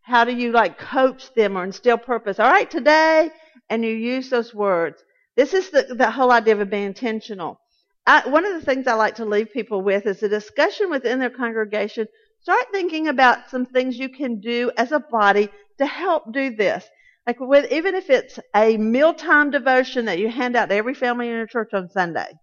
How 0.01 0.23
do 0.23 0.33
you 0.33 0.51
like 0.51 0.77
coach 0.77 1.33
them 1.33 1.57
or 1.57 1.63
instill 1.65 1.97
purpose? 1.97 2.39
All 2.39 2.49
right, 2.49 2.69
today, 2.69 3.29
and 3.69 3.83
you 3.83 3.91
use 3.91 4.29
those 4.29 4.53
words. 4.53 5.03
This 5.37 5.53
is 5.53 5.69
the 5.69 5.83
the 5.95 6.11
whole 6.11 6.31
idea 6.31 6.57
of 6.59 6.69
being 6.69 6.87
intentional. 6.87 7.61
I, 8.07 8.27
one 8.27 8.45
of 8.45 8.53
the 8.53 8.65
things 8.65 8.87
I 8.87 8.93
like 8.93 9.15
to 9.15 9.25
leave 9.25 9.53
people 9.53 9.81
with 9.81 10.05
is 10.07 10.23
a 10.23 10.29
discussion 10.29 10.89
within 10.89 11.19
their 11.19 11.29
congregation. 11.29 12.07
Start 12.41 12.65
thinking 12.71 13.07
about 13.07 13.49
some 13.49 13.65
things 13.65 13.97
you 13.97 14.09
can 14.09 14.39
do 14.39 14.71
as 14.77 14.91
a 14.91 14.99
body 14.99 15.49
to 15.77 15.85
help 15.85 16.31
do 16.33 16.55
this. 16.55 16.85
Like 17.27 17.39
with, 17.39 17.71
even 17.71 17.93
if 17.95 18.09
it's 18.09 18.39
a 18.55 18.77
mealtime 18.77 19.51
devotion 19.51 20.05
that 20.05 20.19
you 20.19 20.29
hand 20.29 20.55
out 20.55 20.69
to 20.69 20.75
every 20.75 20.93
family 20.93 21.27
in 21.27 21.33
your 21.35 21.47
church 21.47 21.73
on 21.73 21.89
Sunday. 21.89 22.33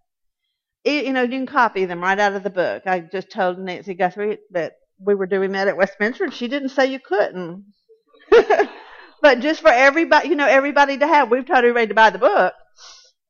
You 0.84 1.14
know, 1.14 1.22
you 1.22 1.30
can 1.30 1.46
copy 1.46 1.86
them 1.86 2.02
right 2.02 2.18
out 2.18 2.34
of 2.34 2.42
the 2.42 2.50
book. 2.50 2.82
I 2.84 3.00
just 3.00 3.30
told 3.30 3.58
Nancy 3.58 3.94
Guthrie 3.94 4.38
that 4.50 4.74
we 4.98 5.14
were 5.14 5.26
doing 5.26 5.52
that 5.52 5.66
at 5.66 5.78
Westminster 5.78 6.24
and 6.24 6.34
she 6.34 6.46
didn't 6.46 6.68
say 6.68 6.92
you 6.92 7.00
couldn't. 7.00 7.64
but 9.22 9.40
just 9.40 9.62
for 9.62 9.70
everybody, 9.70 10.28
you 10.28 10.36
know, 10.36 10.46
everybody 10.46 10.98
to 10.98 11.06
have. 11.06 11.30
We've 11.30 11.46
told 11.46 11.60
everybody 11.60 11.86
to 11.86 11.94
buy 11.94 12.10
the 12.10 12.18
book. 12.18 12.52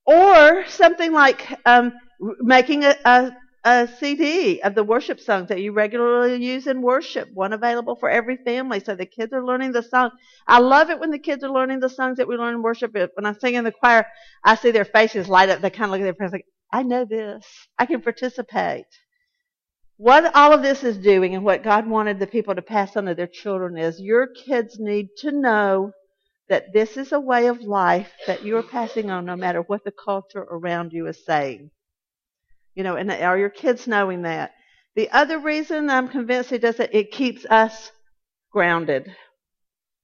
Or 0.07 0.67
something 0.67 1.13
like, 1.13 1.47
um, 1.65 1.93
making 2.41 2.85
a, 2.85 2.97
a, 3.05 3.37
a 3.65 3.89
CD 3.99 4.61
of 4.61 4.75
the 4.75 4.85
worship 4.85 5.19
songs 5.19 5.49
that 5.49 5.61
you 5.61 5.73
regularly 5.73 6.45
use 6.45 6.67
in 6.67 6.83
worship, 6.83 7.29
one 7.33 7.53
available 7.53 7.97
for 7.97 8.11
every 8.11 8.37
family. 8.37 8.81
So 8.81 8.95
the 8.95 9.07
kids 9.07 9.33
are 9.33 9.45
learning 9.45 9.73
the 9.73 9.83
song. 9.83 10.11
I 10.47 10.61
love 10.61 10.91
it 10.91 11.01
when 11.01 11.11
the 11.11 11.19
kids 11.19 11.43
are 11.43 11.51
learning 11.51 11.81
the 11.81 11.89
songs 11.89 12.19
that 12.19 12.29
we 12.29 12.37
learn 12.37 12.55
in 12.55 12.63
worship. 12.63 12.93
When 12.93 13.25
I 13.25 13.33
sing 13.33 13.55
in 13.55 13.65
the 13.65 13.73
choir, 13.73 14.07
I 14.45 14.57
see 14.57 14.71
their 14.71 14.85
faces 14.85 15.29
light 15.29 15.49
up. 15.49 15.61
They 15.61 15.71
kind 15.71 15.85
of 15.85 15.91
look 15.93 16.01
at 16.01 16.05
their 16.05 16.15
friends 16.15 16.33
like, 16.33 16.47
I 16.71 16.83
know 16.83 17.05
this. 17.05 17.47
I 17.79 17.87
can 17.87 18.03
participate. 18.03 18.87
What 19.97 20.35
all 20.35 20.53
of 20.53 20.63
this 20.63 20.83
is 20.83 20.99
doing 20.99 21.35
and 21.35 21.45
what 21.45 21.63
God 21.63 21.87
wanted 21.87 22.19
the 22.19 22.27
people 22.27 22.55
to 22.55 22.63
pass 22.63 22.97
on 22.97 23.05
to 23.05 23.15
their 23.15 23.29
children 23.29 23.79
is 23.79 24.01
your 24.01 24.27
kids 24.27 24.79
need 24.79 25.09
to 25.19 25.31
know 25.31 25.93
that 26.49 26.73
this 26.73 26.97
is 26.97 27.13
a 27.13 27.21
way 27.21 27.47
of 27.47 27.63
life 27.63 28.13
that 28.27 28.45
you 28.45 28.57
are 28.57 28.63
passing 28.63 29.11
on 29.11 29.25
no 29.25 29.37
matter 29.37 29.63
what 29.63 29.85
the 29.85 29.93
culture 29.93 30.43
around 30.43 30.93
you 30.93 31.07
is 31.07 31.25
saying. 31.25 31.71
You 32.75 32.83
know, 32.83 32.97
and 32.97 33.11
are 33.11 33.39
your 33.39 33.51
kids 33.51 33.87
knowing 33.87 34.23
that? 34.23 34.53
The 34.97 35.11
other 35.11 35.39
reason 35.39 35.91
I'm 35.91 36.09
convinced 36.09 36.53
it 36.53 36.61
does 36.61 36.79
it, 36.81 36.91
it 36.93 37.11
keeps 37.11 37.47
us 37.47 37.91
grounded. 38.53 39.15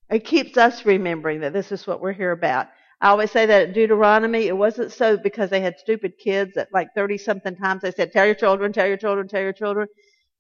It 0.09 0.25
keeps 0.25 0.57
us 0.57 0.85
remembering 0.85 1.41
that 1.41 1.53
this 1.53 1.71
is 1.71 1.87
what 1.87 2.01
we're 2.01 2.13
here 2.13 2.33
about. 2.33 2.69
I 3.01 3.09
always 3.09 3.31
say 3.31 3.47
that 3.47 3.69
in 3.69 3.73
Deuteronomy, 3.73 4.47
it 4.47 4.57
wasn't 4.57 4.93
so 4.93 5.17
because 5.17 5.51
they 5.51 5.61
had 5.61 5.79
stupid 5.79 6.19
kids 6.19 6.55
that 6.55 6.69
like 6.73 6.89
30 6.95 7.19
something 7.19 7.57
times 7.57 7.83
they 7.83 7.93
said, 7.93 8.13
tell 8.13 8.27
your 8.27 8.35
children, 8.35 8.73
tell 8.73 8.87
your 8.87 8.97
children, 8.97 9.29
tell 9.29 9.41
your 9.41 9.53
children. 9.53 9.89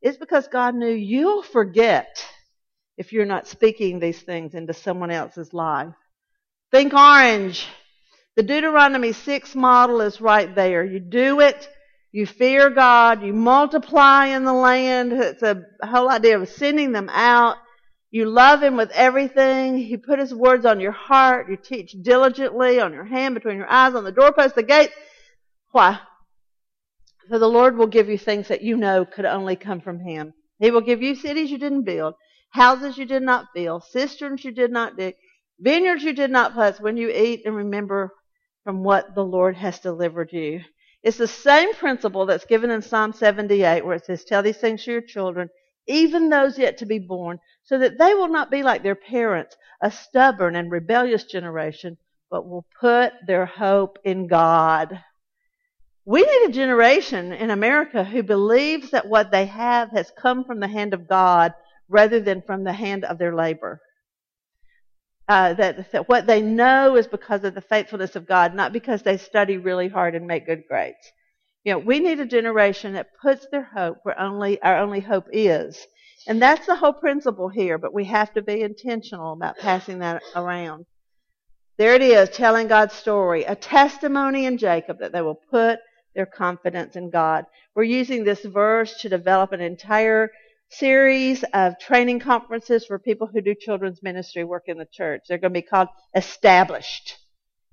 It's 0.02 0.18
because 0.18 0.48
God 0.48 0.74
knew 0.74 0.90
you'll 0.90 1.42
forget 1.42 2.24
if 3.00 3.12
you're 3.12 3.26
not 3.26 3.48
speaking 3.48 3.98
these 3.98 4.22
things 4.22 4.54
into 4.54 4.72
someone 4.72 5.10
else's 5.10 5.52
life. 5.52 5.94
Think 6.70 6.94
orange. 6.94 7.66
The 8.36 8.44
Deuteronomy 8.44 9.12
6 9.12 9.54
model 9.56 10.00
is 10.00 10.20
right 10.20 10.54
there. 10.54 10.84
You 10.84 11.00
do 11.00 11.40
it 11.40 11.68
you 12.12 12.26
fear 12.26 12.70
God. 12.70 13.22
You 13.22 13.32
multiply 13.32 14.26
in 14.26 14.44
the 14.44 14.52
land. 14.52 15.12
It's 15.12 15.42
a 15.42 15.62
whole 15.82 16.10
idea 16.10 16.40
of 16.40 16.48
sending 16.48 16.92
them 16.92 17.08
out. 17.08 17.56
You 18.10 18.26
love 18.26 18.62
Him 18.62 18.76
with 18.76 18.90
everything. 18.90 19.78
He 19.78 19.96
put 19.96 20.18
His 20.18 20.34
words 20.34 20.66
on 20.66 20.80
your 20.80 20.92
heart. 20.92 21.48
You 21.48 21.56
teach 21.56 21.94
diligently 22.02 22.80
on 22.80 22.92
your 22.92 23.04
hand, 23.04 23.34
between 23.34 23.56
your 23.56 23.70
eyes, 23.70 23.94
on 23.94 24.02
the 24.02 24.10
doorpost, 24.10 24.56
the 24.56 24.64
gate. 24.64 24.90
Why? 25.70 26.00
So 27.28 27.38
the 27.38 27.46
Lord 27.46 27.76
will 27.76 27.86
give 27.86 28.08
you 28.08 28.18
things 28.18 28.48
that 28.48 28.62
you 28.62 28.76
know 28.76 29.04
could 29.04 29.24
only 29.24 29.54
come 29.54 29.80
from 29.80 30.00
Him. 30.00 30.32
He 30.58 30.72
will 30.72 30.80
give 30.80 31.00
you 31.00 31.14
cities 31.14 31.52
you 31.52 31.58
didn't 31.58 31.84
build, 31.84 32.14
houses 32.50 32.98
you 32.98 33.06
did 33.06 33.22
not 33.22 33.54
build, 33.54 33.84
cisterns 33.84 34.44
you 34.44 34.50
did 34.50 34.70
not 34.70 34.96
dig, 34.96 35.14
vineyards 35.58 36.02
you 36.02 36.12
did 36.12 36.30
not 36.30 36.52
plant 36.52 36.80
when 36.80 36.96
you 36.96 37.08
eat 37.08 37.42
and 37.44 37.54
remember 37.54 38.12
from 38.64 38.82
what 38.82 39.14
the 39.14 39.24
Lord 39.24 39.56
has 39.56 39.78
delivered 39.78 40.32
you. 40.32 40.60
It's 41.02 41.16
the 41.16 41.28
same 41.28 41.72
principle 41.74 42.26
that's 42.26 42.44
given 42.44 42.70
in 42.70 42.82
Psalm 42.82 43.12
78 43.12 43.84
where 43.84 43.96
it 43.96 44.04
says, 44.04 44.24
Tell 44.24 44.42
these 44.42 44.58
things 44.58 44.84
to 44.84 44.92
your 44.92 45.00
children, 45.00 45.48
even 45.86 46.28
those 46.28 46.58
yet 46.58 46.78
to 46.78 46.86
be 46.86 46.98
born, 46.98 47.38
so 47.64 47.78
that 47.78 47.98
they 47.98 48.14
will 48.14 48.28
not 48.28 48.50
be 48.50 48.62
like 48.62 48.82
their 48.82 48.94
parents, 48.94 49.56
a 49.80 49.90
stubborn 49.90 50.56
and 50.56 50.70
rebellious 50.70 51.24
generation, 51.24 51.96
but 52.30 52.48
will 52.48 52.66
put 52.78 53.12
their 53.26 53.46
hope 53.46 53.98
in 54.04 54.26
God. 54.26 55.00
We 56.04 56.22
need 56.22 56.48
a 56.48 56.52
generation 56.52 57.32
in 57.32 57.50
America 57.50 58.04
who 58.04 58.22
believes 58.22 58.90
that 58.90 59.08
what 59.08 59.30
they 59.30 59.46
have 59.46 59.90
has 59.92 60.12
come 60.18 60.44
from 60.44 60.60
the 60.60 60.68
hand 60.68 60.92
of 60.92 61.08
God 61.08 61.54
rather 61.90 62.20
than 62.20 62.40
from 62.40 62.64
the 62.64 62.72
hand 62.72 63.04
of 63.04 63.18
their 63.18 63.34
labor 63.34 63.80
uh, 65.30 65.54
that, 65.54 65.92
that 65.92 66.08
what 66.08 66.26
they 66.26 66.42
know 66.42 66.96
is 66.96 67.06
because 67.06 67.44
of 67.44 67.54
the 67.54 67.60
faithfulness 67.60 68.16
of 68.16 68.26
God, 68.26 68.52
not 68.52 68.72
because 68.72 69.02
they 69.02 69.16
study 69.16 69.58
really 69.58 69.86
hard 69.86 70.16
and 70.16 70.26
make 70.26 70.44
good 70.44 70.64
grades. 70.68 71.12
You 71.62 71.72
know, 71.72 71.78
we 71.78 72.00
need 72.00 72.18
a 72.18 72.26
generation 72.26 72.94
that 72.94 73.10
puts 73.22 73.46
their 73.52 73.62
hope 73.62 73.98
where 74.02 74.18
only 74.18 74.60
our 74.60 74.78
only 74.78 74.98
hope 74.98 75.26
is. 75.30 75.86
And 76.26 76.42
that's 76.42 76.66
the 76.66 76.74
whole 76.74 76.92
principle 76.92 77.48
here, 77.48 77.78
but 77.78 77.94
we 77.94 78.06
have 78.06 78.34
to 78.34 78.42
be 78.42 78.62
intentional 78.62 79.32
about 79.32 79.58
passing 79.58 80.00
that 80.00 80.20
around. 80.34 80.86
There 81.78 81.94
it 81.94 82.02
is, 82.02 82.28
telling 82.30 82.66
God's 82.66 82.94
story, 82.94 83.44
a 83.44 83.54
testimony 83.54 84.46
in 84.46 84.58
Jacob 84.58 84.98
that 84.98 85.12
they 85.12 85.22
will 85.22 85.40
put 85.48 85.78
their 86.16 86.26
confidence 86.26 86.96
in 86.96 87.08
God. 87.08 87.44
We're 87.76 87.84
using 87.84 88.24
this 88.24 88.44
verse 88.44 89.00
to 89.02 89.08
develop 89.08 89.52
an 89.52 89.60
entire 89.60 90.30
series 90.70 91.44
of 91.52 91.78
training 91.78 92.20
conferences 92.20 92.86
for 92.86 92.98
people 92.98 93.26
who 93.26 93.40
do 93.40 93.54
children's 93.54 94.02
ministry 94.02 94.44
work 94.44 94.64
in 94.66 94.78
the 94.78 94.86
church. 94.92 95.22
They're 95.28 95.38
going 95.38 95.52
to 95.52 95.60
be 95.60 95.66
called 95.66 95.88
Established. 96.14 97.16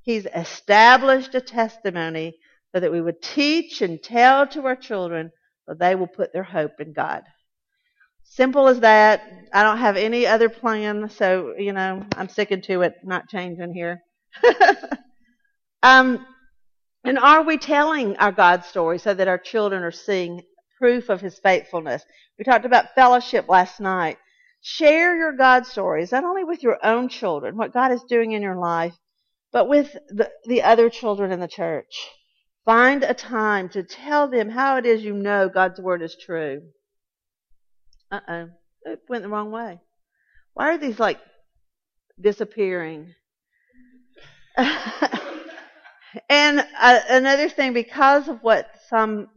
He's 0.01 0.25
established 0.25 1.35
a 1.35 1.41
testimony 1.41 2.35
so 2.73 2.79
that 2.79 2.91
we 2.91 3.01
would 3.01 3.21
teach 3.21 3.81
and 3.81 4.01
tell 4.01 4.47
to 4.47 4.65
our 4.65 4.75
children 4.75 5.31
so 5.65 5.75
they 5.75 5.95
will 5.95 6.07
put 6.07 6.33
their 6.33 6.43
hope 6.43 6.79
in 6.79 6.93
God. 6.93 7.23
Simple 8.23 8.67
as 8.67 8.81
that. 8.81 9.21
I 9.53 9.63
don't 9.63 9.77
have 9.77 9.97
any 9.97 10.27
other 10.27 10.49
plan, 10.49 11.09
so, 11.09 11.53
you 11.57 11.73
know, 11.73 12.05
I'm 12.15 12.29
sticking 12.29 12.61
to 12.63 12.81
it, 12.81 12.95
not 13.03 13.29
changing 13.29 13.73
here. 13.73 14.01
um, 15.83 16.25
and 17.03 17.17
are 17.17 17.43
we 17.43 17.57
telling 17.57 18.17
our 18.17 18.31
God 18.31 18.65
story 18.65 18.99
so 18.99 19.13
that 19.13 19.27
our 19.27 19.37
children 19.37 19.83
are 19.83 19.91
seeing 19.91 20.41
proof 20.77 21.09
of 21.09 21.21
his 21.21 21.39
faithfulness. 21.39 22.03
We 22.37 22.45
talked 22.45 22.65
about 22.65 22.95
fellowship 22.95 23.47
last 23.47 23.79
night. 23.79 24.17
Share 24.61 25.15
your 25.15 25.33
God 25.33 25.65
stories, 25.65 26.11
not 26.11 26.23
only 26.23 26.43
with 26.43 26.63
your 26.63 26.83
own 26.85 27.09
children, 27.09 27.57
what 27.57 27.73
God 27.73 27.91
is 27.91 28.03
doing 28.03 28.31
in 28.31 28.41
your 28.41 28.57
life, 28.57 28.95
but 29.51 29.69
with 29.69 29.95
the, 30.09 30.31
the 30.45 30.63
other 30.63 30.89
children 30.89 31.31
in 31.31 31.39
the 31.39 31.47
church. 31.47 32.09
Find 32.65 33.03
a 33.03 33.13
time 33.13 33.69
to 33.69 33.83
tell 33.83 34.27
them 34.27 34.49
how 34.49 34.77
it 34.77 34.85
is 34.85 35.03
you 35.03 35.13
know 35.13 35.47
God's 35.47 35.79
word 35.79 36.01
is 36.01 36.17
true. 36.19 36.63
Uh 38.11 38.19
oh. 38.27 38.49
It 38.83 39.01
went 39.07 39.23
the 39.23 39.29
wrong 39.29 39.51
way. 39.51 39.79
Why 40.53 40.73
are 40.73 40.77
these 40.77 40.99
like 40.99 41.19
disappearing? 42.19 43.13
and 44.57 46.65
uh, 46.79 46.99
another 47.09 47.49
thing, 47.49 47.73
because 47.73 48.27
of 48.27 48.41
what 48.41 48.69
some 48.89 49.27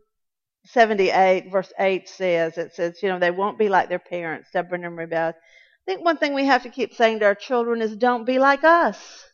78 0.72 1.50
verse 1.50 1.72
8 1.78 2.08
says, 2.08 2.58
it 2.58 2.74
says, 2.74 3.02
you 3.02 3.08
know, 3.08 3.18
they 3.18 3.30
won't 3.30 3.58
be 3.58 3.68
like 3.68 3.88
their 3.88 3.98
parents, 3.98 4.48
stubborn 4.48 4.84
and 4.84 4.96
rebellious. 4.96 5.36
I 5.36 5.92
think 5.92 6.04
one 6.04 6.16
thing 6.16 6.34
we 6.34 6.46
have 6.46 6.62
to 6.62 6.70
keep 6.70 6.94
saying 6.94 7.20
to 7.20 7.26
our 7.26 7.34
children 7.34 7.82
is 7.82 7.96
don't 7.96 8.24
be 8.24 8.38
like 8.38 8.64
us. 8.64 9.24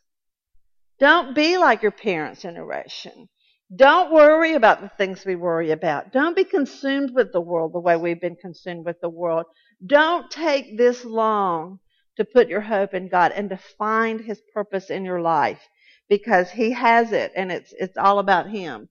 Don't 0.99 1.35
be 1.35 1.57
like 1.57 1.83
your 1.83 1.91
parents' 1.91 2.41
generation. 2.41 3.29
Don't 3.75 4.13
worry 4.13 4.53
about 4.53 4.81
the 4.81 4.89
things 4.97 5.25
we 5.25 5.35
worry 5.35 5.71
about. 5.71 6.11
Don't 6.11 6.35
be 6.35 6.45
consumed 6.45 7.13
with 7.13 7.33
the 7.33 7.41
world 7.41 7.73
the 7.73 7.79
way 7.79 7.97
we've 7.97 8.21
been 8.21 8.37
consumed 8.37 8.85
with 8.85 8.99
the 9.01 9.09
world. 9.09 9.45
Don't 9.85 10.31
take 10.31 10.77
this 10.77 11.03
long 11.03 11.79
to 12.15 12.25
put 12.25 12.47
your 12.47 12.61
hope 12.61 12.93
in 12.93 13.09
God 13.09 13.31
and 13.33 13.49
to 13.49 13.59
find 13.77 14.21
His 14.21 14.41
purpose 14.53 14.89
in 14.89 15.05
your 15.05 15.21
life 15.21 15.61
because 16.09 16.49
He 16.49 16.71
has 16.71 17.11
it 17.11 17.31
and 17.35 17.51
it's, 17.51 17.73
it's 17.77 17.97
all 17.97 18.19
about 18.19 18.49
Him. 18.49 18.89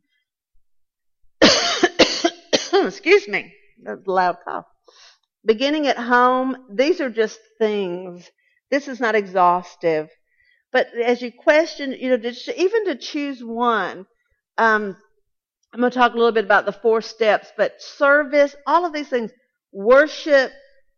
excuse 2.73 3.29
me, 3.29 3.53
that's 3.83 4.07
loud 4.07 4.37
cough. 4.45 4.67
Beginning 5.45 5.87
at 5.87 5.99
home, 5.99 6.57
these 6.71 7.01
are 7.01 7.11
just 7.11 7.39
things. 7.59 8.29
This 8.71 8.89
is 8.89 9.01
not 9.01 9.15
exhaustive. 9.15 10.09
But 10.73 10.89
as 10.95 11.23
you 11.23 11.31
question, 11.33 11.93
you 11.93 12.11
know, 12.11 12.33
even 12.57 12.87
to 12.87 12.97
choose 12.97 13.43
one, 13.43 14.07
um, 14.59 14.97
I'm 15.73 15.81
going 15.81 15.93
to 15.93 15.99
talk 15.99 16.13
a 16.13 16.17
little 16.17 16.33
bit 16.33 16.45
about 16.45 16.67
the 16.67 16.73
four 16.73 17.01
steps, 17.01 17.49
but 17.57 17.81
service, 17.81 18.57
all 18.67 18.85
of 18.85 18.93
these 18.93 19.09
things, 19.09 19.31
worship, 19.73 20.51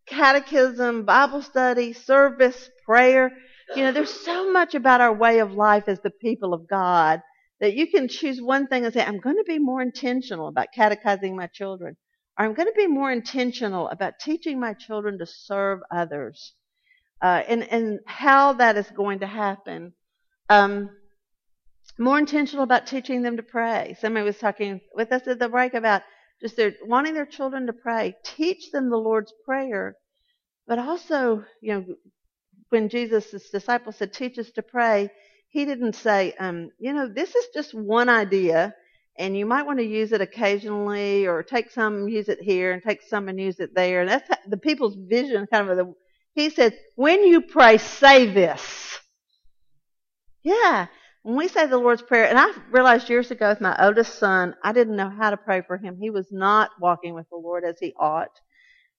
catechism, 0.07 1.05
Bible 1.05 1.43
study, 1.43 1.93
service, 1.93 2.71
prayer. 2.87 3.33
You 3.77 3.85
know, 3.85 3.93
there's 3.93 4.13
so 4.13 4.51
much 4.51 4.75
about 4.75 5.01
our 5.01 5.13
way 5.13 5.41
of 5.41 5.53
life 5.53 5.85
as 5.89 6.01
the 6.01 6.11
people 6.11 6.55
of 6.55 6.69
God 6.69 7.21
that 7.61 7.75
you 7.75 7.87
can 7.87 8.09
choose 8.09 8.41
one 8.41 8.67
thing 8.67 8.85
and 8.85 8.95
say, 8.95 9.03
I'm 9.03 9.21
going 9.21 9.37
to 9.37 9.45
be 9.45 9.59
more 9.59 9.83
intentional 9.83 10.49
about 10.49 10.69
catechizing 10.75 11.37
my 11.37 11.47
children, 11.49 11.97
or 12.39 12.45
I'm 12.45 12.55
going 12.55 12.69
to 12.69 12.75
be 12.77 12.87
more 12.87 13.11
intentional 13.11 13.89
about 13.89 14.21
teaching 14.21 14.61
my 14.61 14.75
children 14.75 15.19
to 15.19 15.27
serve 15.27 15.81
others. 15.91 16.55
Uh, 17.21 17.43
and, 17.49 17.65
and 17.65 17.99
how 18.07 18.53
that 18.53 18.77
is 18.77 18.89
going 18.91 19.19
to 19.19 19.27
happen. 19.27 19.93
Um, 20.49 20.91
more 21.99 22.19
intentional 22.19 22.63
about 22.63 22.87
teaching 22.87 23.23
them 23.23 23.37
to 23.37 23.43
pray. 23.43 23.97
Somebody 24.01 24.25
was 24.25 24.39
talking 24.39 24.81
with 24.95 25.11
us 25.11 25.27
at 25.27 25.41
the 25.41 25.49
break 25.49 25.75
about 25.75 26.03
just 26.41 26.57
their 26.57 26.75
wanting 26.87 27.15
their 27.15 27.27
children 27.27 27.67
to 27.67 27.73
pray. 27.73 28.15
Teach 28.25 28.71
them 28.71 28.89
the 28.89 28.97
Lord's 28.97 29.35
Prayer, 29.45 29.97
but 30.69 30.79
also, 30.79 31.45
you 31.61 31.75
know, 31.75 31.85
when 32.69 32.89
Jesus' 32.89 33.51
disciples 33.51 33.97
said, 33.97 34.13
"Teach 34.13 34.39
us 34.39 34.53
to 34.53 34.63
pray," 34.63 35.11
he 35.51 35.65
didn't 35.65 35.95
say, 35.95 36.35
um, 36.39 36.71
you 36.79 36.93
know, 36.93 37.09
this 37.09 37.35
is 37.35 37.47
just 37.55 37.75
one 37.75 38.09
idea, 38.09 38.75
and 39.19 39.37
you 39.37 39.47
might 39.47 39.67
want 39.67 39.79
to 39.79 39.85
use 39.85 40.13
it 40.13 40.21
occasionally, 40.21 41.27
or 41.27 41.43
take 41.43 41.71
some, 41.71 42.09
use 42.09 42.29
it 42.29 42.41
here, 42.41 42.73
and 42.73 42.83
take 42.83 43.03
some 43.03 43.29
and 43.29 43.41
use 43.41 43.59
it 43.59 43.75
there. 43.75 44.03
And 44.03 44.11
that's 44.11 44.29
the 44.47 44.59
people's 44.59 44.97
vision, 44.97 45.47
kind 45.53 45.69
of 45.69 45.77
the. 45.77 45.95
He 46.35 46.51
said, 46.51 46.79
when 46.95 47.25
you 47.25 47.41
pray, 47.41 47.79
say 47.79 48.33
this. 48.33 48.99
Yeah, 50.45 50.87
when 51.23 51.37
we 51.37 51.49
say 51.49 51.67
the 51.67 51.79
Lord's 51.79 52.03
Prayer, 52.03 52.27
and 52.27 52.39
I 52.39 52.51
realized 52.71 53.11
years 53.11 53.31
ago 53.31 53.49
with 53.49 53.61
my 53.61 53.77
oldest 53.85 54.19
son, 54.19 54.55
I 54.63 54.73
didn't 54.73 54.97
know 54.97 55.11
how 55.11 55.31
to 55.31 55.37
pray 55.37 55.63
for 55.67 55.77
him. 55.77 55.99
He 56.01 56.11
was 56.11 56.29
not 56.31 56.71
walking 56.81 57.15
with 57.15 57.29
the 57.31 57.37
Lord 57.37 57.65
as 57.65 57.77
he 57.81 57.93
ought. 57.99 58.31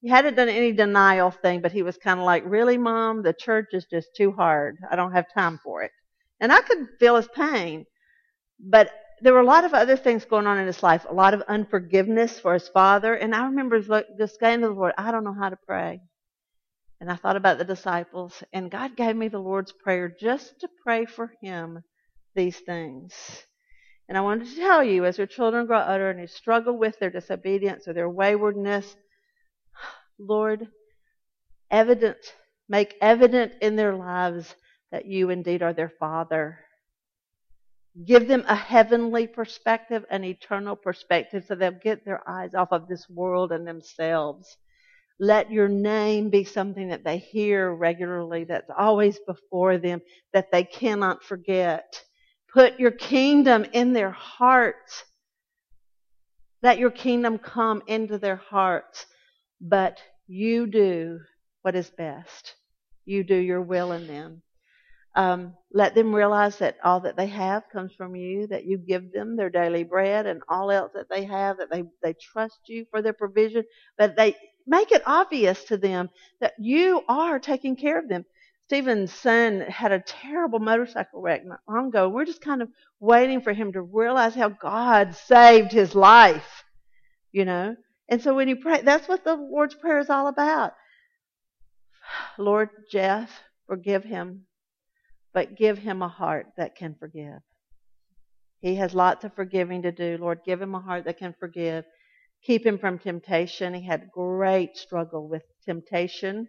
He 0.02 0.10
hadn't 0.10 0.36
done 0.36 0.50
any 0.50 0.72
denial 0.72 1.32
thing, 1.32 1.62
but 1.62 1.72
he 1.72 1.82
was 1.82 1.98
kind 1.98 2.20
of 2.20 2.26
like, 2.26 2.44
really, 2.46 2.78
mom, 2.78 3.24
the 3.24 3.34
church 3.34 3.68
is 3.74 3.86
just 3.90 4.10
too 4.16 4.32
hard. 4.32 4.78
I 4.92 4.96
don't 4.96 5.14
have 5.14 5.26
time 5.34 5.60
for 5.64 5.82
it. 5.84 5.92
And 6.40 6.52
I 6.52 6.62
could 6.62 6.88
feel 7.00 7.16
his 7.16 7.28
pain. 7.28 7.86
But 8.60 8.92
there 9.22 9.34
were 9.34 9.42
a 9.42 9.46
lot 9.46 9.66
of 9.66 9.74
other 9.74 9.98
things 9.98 10.26
going 10.26 10.48
on 10.48 10.58
in 10.58 10.68
his 10.68 10.82
life, 10.82 11.06
a 11.10 11.14
lot 11.14 11.34
of 11.34 11.42
unforgiveness 11.44 12.40
for 12.40 12.54
his 12.54 12.70
father. 12.70 13.14
And 13.14 13.36
I 13.36 13.46
remember 13.46 13.80
just 14.18 14.40
saying 14.40 14.62
to 14.62 14.68
the 14.68 14.74
Lord, 14.74 14.94
I 14.98 15.12
don't 15.12 15.24
know 15.24 15.36
how 15.38 15.50
to 15.50 15.58
pray. 15.68 16.02
And 17.02 17.10
I 17.10 17.16
thought 17.16 17.38
about 17.38 17.58
the 17.58 17.66
disciples, 17.66 18.44
and 18.52 18.70
God 18.70 18.98
gave 18.98 19.16
me 19.16 19.30
the 19.30 19.40
Lord's 19.40 19.72
Prayer 19.72 20.14
just 20.20 20.60
to 20.60 20.70
pray 20.84 21.06
for 21.06 21.34
him 21.42 21.82
these 22.36 22.58
things. 22.60 23.14
And 24.10 24.18
I 24.18 24.22
wanted 24.22 24.50
to 24.50 24.56
tell 24.56 24.84
you, 24.84 25.06
as 25.06 25.18
your 25.18 25.28
children 25.28 25.66
grow 25.66 25.82
older 25.82 26.10
and 26.10 26.20
you 26.20 26.28
struggle 26.28 26.78
with 26.78 27.00
their 27.00 27.10
disobedience 27.10 27.88
or 27.88 27.94
their 27.94 28.10
waywardness, 28.10 28.98
Lord, 30.18 30.68
evident, 31.72 32.18
make 32.68 32.96
evident 33.02 33.54
in 33.62 33.78
their 33.78 33.96
lives 33.96 34.54
that 34.92 35.06
you 35.06 35.30
indeed 35.30 35.62
are 35.62 35.74
their 35.74 35.92
Father. 36.00 36.60
Give 38.06 38.28
them 38.28 38.44
a 38.48 38.56
heavenly 38.56 39.28
perspective, 39.28 40.06
an 40.10 40.24
eternal 40.24 40.76
perspective, 40.76 41.46
so 41.48 41.56
they'll 41.56 41.72
get 41.72 42.06
their 42.06 42.28
eyes 42.30 42.54
off 42.54 42.70
of 42.72 42.88
this 42.88 43.10
world 43.10 43.52
and 43.52 43.68
themselves. 43.68 44.58
Let 45.20 45.52
your 45.52 45.68
name 45.68 46.30
be 46.30 46.46
something 46.46 46.90
that 46.90 47.04
they 47.04 47.18
hear 47.18 47.74
regularly, 47.74 48.46
that's 48.46 48.70
always 48.78 49.20
before 49.28 49.78
them, 49.78 50.02
that 50.34 50.52
they 50.52 50.64
cannot 50.64 51.24
forget. 51.24 52.02
Put 52.54 52.80
your 52.80 52.92
kingdom 52.92 53.66
in 53.74 53.94
their 53.94 54.12
hearts. 54.12 55.04
Let 56.64 56.80
your 56.80 56.92
kingdom 56.92 57.38
come 57.38 57.84
into 57.88 58.18
their 58.18 58.38
hearts. 58.38 59.06
But 59.60 60.02
you 60.28 60.68
do 60.68 61.20
what 61.64 61.76
is 61.76 61.90
best. 61.90 62.56
You 63.06 63.24
do 63.24 63.36
your 63.36 63.62
will 63.62 63.92
in 63.92 64.08
them. 64.08 64.42
Um, 65.16 65.56
let 65.74 65.96
them 65.96 66.14
realize 66.14 66.58
that 66.60 66.78
all 66.84 67.00
that 67.02 67.18
they 67.18 67.28
have 67.28 67.64
comes 67.72 67.94
from 67.94 68.16
you, 68.16 68.48
that 68.48 68.66
you 68.66 68.78
give 68.78 69.12
them 69.12 69.36
their 69.36 69.50
daily 69.50 69.84
bread 69.84 70.26
and 70.26 70.42
all 70.48 70.72
else 70.72 70.92
that 70.94 71.10
they 71.10 71.26
have, 71.26 71.58
that 71.58 71.72
they, 71.72 71.84
they 72.04 72.14
trust 72.14 72.60
you 72.68 72.86
for 72.92 73.02
their 73.02 73.14
provision, 73.14 73.64
but 73.98 74.16
they 74.16 74.36
make 74.68 74.92
it 74.92 75.04
obvious 75.06 75.64
to 75.66 75.78
them 75.78 76.10
that 76.42 76.54
you 76.60 77.02
are 77.08 77.40
taking 77.40 77.76
care 77.76 78.00
of 78.00 78.08
them. 78.08 78.24
Stephen's 78.68 79.12
son 79.12 79.62
had 79.62 79.92
a 79.92 80.00
terrible 80.00 80.60
motorcycle 80.60 81.22
wreck 81.22 81.44
not 81.44 81.60
long 81.68 81.88
ago. 81.88 82.08
We're 82.08 82.26
just 82.26 82.42
kind 82.42 82.62
of 82.62 82.70
waiting 83.00 83.42
for 83.42 83.52
him 83.52 83.74
to 83.74 83.82
realize 83.82 84.36
how 84.36 84.50
God 84.50 85.16
saved 85.16 85.72
his 85.72 85.96
life, 85.96 86.64
you 87.32 87.46
know. 87.46 87.76
And 88.08 88.22
so 88.22 88.36
when 88.36 88.48
you 88.48 88.58
pray, 88.58 88.82
that's 88.82 89.08
what 89.08 89.24
the 89.24 89.36
Lord's 89.36 89.74
Prayer 89.74 89.98
is 89.98 90.12
all 90.12 90.28
about. 90.28 90.74
Lord 92.38 92.70
Jeff, 92.92 93.32
forgive 93.66 94.04
him, 94.04 94.46
but 95.40 95.56
give 95.56 95.78
him 95.78 96.02
a 96.02 96.08
heart 96.10 96.48
that 96.58 96.76
can 96.76 96.94
forgive. 97.00 97.40
He 98.60 98.76
has 98.76 98.94
lots 98.94 99.24
of 99.24 99.34
forgiving 99.36 99.84
to 99.84 99.92
do. 99.94 100.18
Lord, 100.20 100.40
give 100.46 100.62
him 100.62 100.76
a 100.76 100.82
heart 100.82 101.06
that 101.06 101.18
can 101.18 101.34
forgive. 101.40 101.86
Keep 102.44 102.66
him 102.66 102.78
from 102.78 103.00
temptation. 103.00 103.74
He 103.74 103.86
had 103.86 104.12
great 104.14 104.76
struggle 104.76 105.30
with 105.30 105.44
temptation 105.64 106.46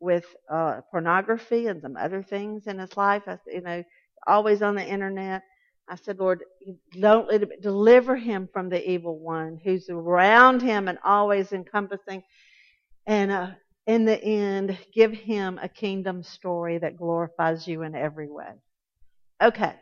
with 0.00 0.24
uh, 0.52 0.80
pornography 0.90 1.68
and 1.68 1.80
some 1.80 1.96
other 1.96 2.24
things 2.24 2.66
in 2.66 2.80
his 2.80 2.96
life. 2.96 3.22
I, 3.28 3.38
you 3.46 3.60
know, 3.60 3.84
always 4.26 4.62
on 4.62 4.74
the 4.74 4.84
internet. 4.84 5.42
I 5.88 5.94
said, 5.94 6.18
Lord, 6.18 6.42
don't 6.98 7.30
let 7.30 7.62
deliver 7.62 8.16
him 8.16 8.48
from 8.52 8.68
the 8.68 8.90
evil 8.90 9.20
one 9.20 9.60
who's 9.62 9.88
around 9.88 10.60
him 10.60 10.88
and 10.88 10.98
always 11.04 11.52
encompassing. 11.52 12.24
And 13.06 13.30
uh, 13.30 13.50
in 13.86 14.04
the 14.04 14.22
end, 14.22 14.78
give 14.94 15.12
him 15.12 15.58
a 15.62 15.68
kingdom 15.68 16.22
story 16.22 16.78
that 16.78 16.96
glorifies 16.96 17.66
you 17.66 17.82
in 17.82 17.94
every 17.94 18.28
way. 18.28 18.52
Okay. 19.42 19.74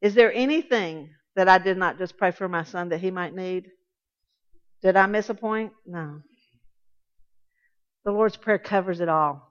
Is 0.00 0.14
there 0.14 0.32
anything 0.32 1.10
that 1.36 1.48
I 1.48 1.58
did 1.58 1.76
not 1.76 1.98
just 1.98 2.18
pray 2.18 2.30
for 2.30 2.48
my 2.48 2.64
son 2.64 2.90
that 2.90 3.00
he 3.00 3.10
might 3.10 3.34
need? 3.34 3.70
Did 4.82 4.96
I 4.96 5.06
miss 5.06 5.28
a 5.28 5.34
point? 5.34 5.72
No. 5.86 6.22
The 8.04 8.12
Lord's 8.12 8.36
Prayer 8.36 8.58
covers 8.58 9.00
it 9.00 9.08
all 9.08 9.50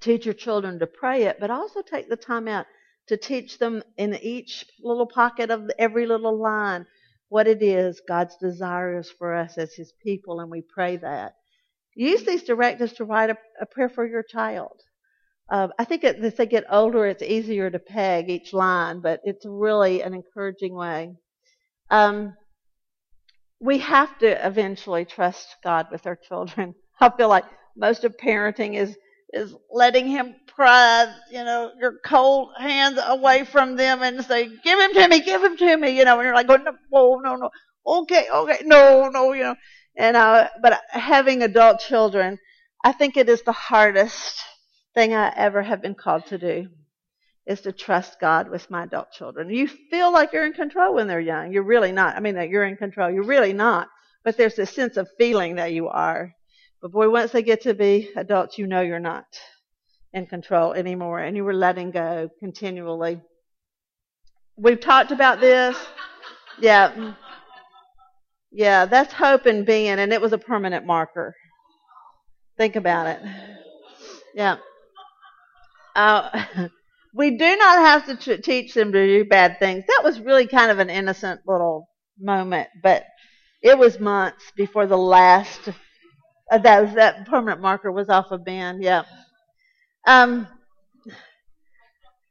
teach 0.00 0.24
your 0.24 0.34
children 0.34 0.78
to 0.78 0.86
pray 0.86 1.24
it, 1.24 1.38
but 1.40 1.50
also 1.50 1.82
take 1.82 2.08
the 2.08 2.16
time 2.16 2.48
out 2.48 2.66
to 3.08 3.16
teach 3.16 3.58
them 3.58 3.82
in 3.96 4.14
each 4.16 4.66
little 4.82 5.06
pocket 5.06 5.50
of 5.50 5.70
every 5.78 6.06
little 6.06 6.40
line 6.40 6.86
what 7.28 7.46
it 7.46 7.62
is 7.62 8.00
God's 8.06 8.36
desire 8.36 8.98
is 8.98 9.10
for 9.10 9.34
us 9.34 9.58
as 9.58 9.74
His 9.74 9.92
people, 10.02 10.40
and 10.40 10.50
we 10.50 10.62
pray 10.62 10.96
that. 10.98 11.34
Use 11.96 12.24
these 12.24 12.42
directives 12.44 12.92
to 12.94 13.04
write 13.04 13.30
a, 13.30 13.38
a 13.60 13.66
prayer 13.66 13.88
for 13.88 14.06
your 14.06 14.22
child. 14.22 14.82
Uh, 15.50 15.68
I 15.78 15.84
think 15.84 16.04
as 16.04 16.34
they 16.34 16.46
get 16.46 16.64
older, 16.70 17.06
it's 17.06 17.22
easier 17.22 17.70
to 17.70 17.78
peg 17.78 18.28
each 18.28 18.52
line, 18.52 19.00
but 19.00 19.20
it's 19.24 19.46
really 19.46 20.02
an 20.02 20.12
encouraging 20.12 20.74
way. 20.74 21.14
Um, 21.90 22.34
we 23.60 23.78
have 23.78 24.18
to 24.18 24.46
eventually 24.46 25.06
trust 25.06 25.56
God 25.64 25.86
with 25.90 26.06
our 26.06 26.16
children. 26.16 26.74
I 27.00 27.10
feel 27.16 27.28
like 27.28 27.44
most 27.76 28.04
of 28.04 28.16
parenting 28.16 28.74
is 28.74 28.96
is 29.32 29.54
letting 29.72 30.06
him 30.06 30.34
pry, 30.46 31.12
you 31.30 31.44
know, 31.44 31.72
your 31.80 31.94
cold 32.04 32.50
hands 32.58 32.98
away 33.04 33.44
from 33.44 33.76
them 33.76 34.00
and 34.02 34.24
say, 34.24 34.48
give 34.64 34.78
him 34.78 34.94
to 34.94 35.08
me, 35.08 35.20
give 35.20 35.42
him 35.42 35.56
to 35.56 35.76
me, 35.76 35.98
you 35.98 36.04
know, 36.04 36.18
and 36.18 36.24
you're 36.24 36.34
like, 36.34 36.48
oh, 36.48 36.56
no, 36.56 37.16
no, 37.16 37.34
no, 37.34 37.50
okay, 37.86 38.28
okay, 38.32 38.62
no, 38.64 39.08
no, 39.08 39.32
you 39.32 39.42
know. 39.42 39.56
And, 39.96 40.16
uh, 40.16 40.48
but 40.60 40.82
having 40.88 41.42
adult 41.42 41.80
children, 41.80 42.38
I 42.84 42.92
think 42.92 43.16
it 43.16 43.28
is 43.28 43.42
the 43.42 43.52
hardest 43.52 44.42
thing 44.94 45.14
I 45.14 45.32
ever 45.34 45.62
have 45.62 45.82
been 45.82 45.94
called 45.94 46.26
to 46.26 46.38
do 46.38 46.68
is 47.46 47.60
to 47.62 47.72
trust 47.72 48.20
God 48.20 48.50
with 48.50 48.70
my 48.70 48.84
adult 48.84 49.12
children. 49.12 49.50
You 49.50 49.68
feel 49.68 50.12
like 50.12 50.32
you're 50.32 50.46
in 50.46 50.52
control 50.52 50.94
when 50.94 51.06
they're 51.06 51.20
young. 51.20 51.52
You're 51.52 51.62
really 51.62 51.92
not. 51.92 52.16
I 52.16 52.20
mean, 52.20 52.34
that 52.34 52.48
you're 52.48 52.64
in 52.64 52.76
control. 52.76 53.10
You're 53.10 53.24
really 53.24 53.52
not. 53.52 53.88
But 54.24 54.36
there's 54.36 54.56
this 54.56 54.74
sense 54.74 54.96
of 54.96 55.08
feeling 55.16 55.54
that 55.56 55.72
you 55.72 55.88
are. 55.88 56.32
But 56.82 56.92
boy, 56.92 57.08
once 57.08 57.30
they 57.30 57.42
get 57.42 57.62
to 57.62 57.74
be 57.74 58.10
adults, 58.16 58.58
you 58.58 58.66
know 58.66 58.80
you're 58.80 58.98
not 58.98 59.26
in 60.12 60.26
control 60.26 60.72
anymore 60.72 61.20
and 61.20 61.36
you 61.36 61.44
were 61.44 61.54
letting 61.54 61.90
go 61.90 62.30
continually. 62.40 63.20
We've 64.56 64.80
talked 64.80 65.12
about 65.12 65.40
this. 65.40 65.76
Yeah. 66.58 67.14
Yeah, 68.56 68.86
that's 68.86 69.12
hope 69.12 69.44
and 69.44 69.66
being, 69.66 69.98
and 69.98 70.14
it 70.14 70.20
was 70.22 70.32
a 70.32 70.38
permanent 70.38 70.86
marker. 70.86 71.36
Think 72.56 72.74
about 72.74 73.06
it. 73.06 73.20
Yeah. 74.34 74.56
Uh, 75.94 76.44
we 77.14 77.36
do 77.36 77.56
not 77.56 77.78
have 77.80 78.06
to 78.06 78.16
t- 78.16 78.40
teach 78.40 78.72
them 78.72 78.92
to 78.92 79.06
do 79.06 79.28
bad 79.28 79.58
things. 79.58 79.84
That 79.86 80.00
was 80.02 80.20
really 80.20 80.46
kind 80.46 80.70
of 80.70 80.78
an 80.78 80.88
innocent 80.88 81.42
little 81.46 81.90
moment, 82.18 82.68
but 82.82 83.04
it 83.60 83.76
was 83.76 84.00
months 84.00 84.50
before 84.56 84.86
the 84.86 84.96
last 84.96 85.68
uh, 86.50 86.56
that 86.56 86.94
that 86.94 87.26
permanent 87.26 87.60
marker 87.60 87.92
was 87.92 88.08
off 88.08 88.30
of 88.30 88.42
Ben. 88.42 88.80
Yeah. 88.80 89.02
Um, 90.06 90.48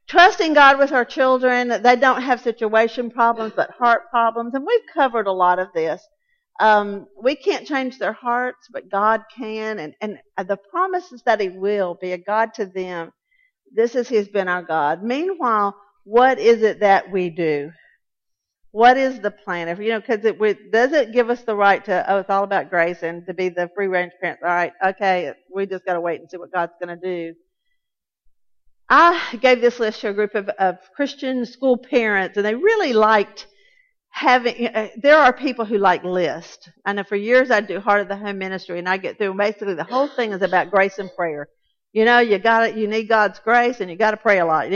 trusting 0.08 0.54
God 0.54 0.80
with 0.80 0.90
our 0.90 1.04
children. 1.04 1.68
They 1.84 1.94
don't 1.94 2.22
have 2.22 2.40
situation 2.40 3.12
problems, 3.12 3.52
but 3.54 3.70
heart 3.78 4.10
problems, 4.10 4.54
and 4.54 4.66
we've 4.66 4.92
covered 4.92 5.28
a 5.28 5.32
lot 5.32 5.60
of 5.60 5.68
this. 5.72 6.04
Um, 6.58 7.06
we 7.20 7.36
can't 7.36 7.66
change 7.66 7.98
their 7.98 8.12
hearts, 8.12 8.68
but 8.72 8.90
God 8.90 9.22
can, 9.36 9.78
and 9.78 9.94
and 10.00 10.18
the 10.48 10.56
promise 10.56 11.12
is 11.12 11.22
that 11.24 11.40
He 11.40 11.48
will 11.48 11.98
be 12.00 12.12
a 12.12 12.18
God 12.18 12.54
to 12.54 12.66
them. 12.66 13.12
This 13.74 13.94
is 13.94 14.08
He's 14.08 14.28
been 14.28 14.48
our 14.48 14.62
God. 14.62 15.02
Meanwhile, 15.02 15.76
what 16.04 16.38
is 16.38 16.62
it 16.62 16.80
that 16.80 17.10
we 17.10 17.30
do? 17.30 17.72
What 18.70 18.96
is 18.96 19.20
the 19.20 19.30
plan? 19.30 19.68
If 19.68 19.78
you 19.78 19.88
know, 19.88 20.00
because 20.00 20.24
it 20.24 20.36
it 20.40 21.12
give 21.12 21.30
us 21.30 21.42
the 21.42 21.56
right 21.56 21.84
to 21.86 22.12
oh, 22.12 22.18
it's 22.18 22.30
all 22.30 22.44
about 22.44 22.70
grace 22.70 23.02
and 23.02 23.26
to 23.26 23.34
be 23.34 23.48
the 23.48 23.70
free 23.74 23.86
range 23.86 24.12
parents. 24.20 24.42
All 24.42 24.50
right, 24.50 24.72
okay, 24.84 25.32
we 25.54 25.66
just 25.66 25.84
got 25.84 25.94
to 25.94 26.00
wait 26.00 26.20
and 26.20 26.30
see 26.30 26.36
what 26.36 26.52
God's 26.52 26.72
going 26.80 26.98
to 26.98 27.02
do. 27.02 27.34
I 28.88 29.38
gave 29.40 29.60
this 29.60 29.80
list 29.80 30.02
to 30.02 30.10
a 30.10 30.14
group 30.14 30.34
of, 30.34 30.48
of 30.48 30.76
Christian 30.94 31.44
school 31.44 31.76
parents, 31.76 32.36
and 32.36 32.46
they 32.46 32.54
really 32.54 32.92
liked 32.92 33.46
having. 34.16 34.66
Uh, 34.66 34.88
there 34.96 35.18
are 35.18 35.32
people 35.32 35.64
who 35.64 35.78
like 35.78 36.02
lists. 36.02 36.68
I 36.84 36.94
know 36.94 37.04
for 37.04 37.16
years 37.16 37.50
I 37.50 37.60
do 37.60 37.78
Heart 37.78 38.00
of 38.02 38.08
the 38.08 38.16
Home 38.16 38.38
Ministry, 38.38 38.78
and 38.78 38.88
I 38.88 38.96
get 38.96 39.18
through. 39.18 39.34
Basically, 39.34 39.74
the 39.74 39.84
whole 39.84 40.08
thing 40.08 40.32
is 40.32 40.42
about 40.42 40.70
grace 40.70 40.98
and 40.98 41.10
prayer. 41.14 41.48
You 41.92 42.04
know, 42.04 42.18
you 42.18 42.38
got 42.38 42.68
it. 42.68 42.76
You 42.76 42.88
need 42.88 43.08
God's 43.08 43.38
grace, 43.38 43.80
and 43.80 43.90
you 43.90 43.96
got 43.96 44.12
to 44.12 44.16
pray 44.16 44.38
a 44.38 44.46
lot. 44.46 44.68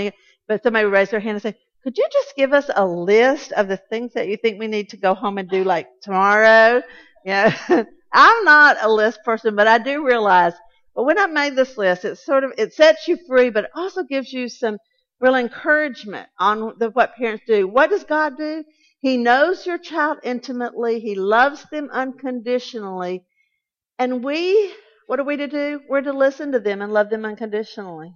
But 0.47 0.63
somebody 0.63 0.85
would 0.85 0.93
raise 0.93 1.11
their 1.11 1.21
hand 1.21 1.35
and 1.35 1.43
say, 1.43 1.57
"Could 1.83 1.97
you 1.97 2.07
just 2.13 2.37
give 2.37 2.53
us 2.53 2.71
a 2.75 2.87
list 2.87 3.53
of 3.53 3.69
the 3.69 3.77
things 3.77 4.13
that 4.15 4.29
you 4.29 4.37
think 4.37 4.59
we 4.59 4.67
need 4.67 4.91
to 4.91 4.97
go 4.97 5.15
home 5.15 5.39
and 5.39 5.49
do, 5.49 5.65
like 5.65 5.89
tomorrow?" 6.03 6.83
Yeah, 7.25 7.57
I'm 8.13 8.45
not 8.45 8.77
a 8.83 8.93
list 8.93 9.21
person, 9.25 9.57
but 9.57 9.67
I 9.67 9.79
do 9.79 10.07
realize 10.07 10.55
but 10.95 11.05
when 11.05 11.19
I 11.19 11.27
made 11.27 11.57
this 11.57 11.79
list, 11.79 12.05
it 12.05 12.19
sort 12.19 12.45
of 12.45 12.53
it 12.59 12.75
sets 12.75 13.07
you 13.09 13.17
free, 13.27 13.51
but 13.51 13.65
it 13.65 13.71
also 13.75 14.03
gives 14.03 14.33
you 14.33 14.49
some 14.49 14.79
real 15.21 15.37
encouragement 15.37 16.29
on 16.39 16.75
the, 16.79 16.91
what 16.91 17.15
parents 17.15 17.45
do. 17.47 17.69
What 17.69 17.91
does 17.91 18.05
God 18.05 18.37
do? 18.37 18.65
He 19.01 19.17
knows 19.17 19.67
your 19.67 19.79
child 19.79 20.19
intimately. 20.23 21.01
He 21.01 21.15
loves 21.15 21.65
them 21.71 21.89
unconditionally. 21.91 23.25
And 23.99 24.23
we, 24.23 24.75
what 25.07 25.19
are 25.19 25.25
we 25.25 25.37
to 25.39 25.49
do? 25.49 25.81
We're 25.89 26.03
to 26.03 26.13
listen 26.13 26.53
to 26.53 26.61
them 26.61 26.83
and 26.83 26.93
love 26.93 27.11
them 27.11 27.25
unconditionally. 27.25 28.15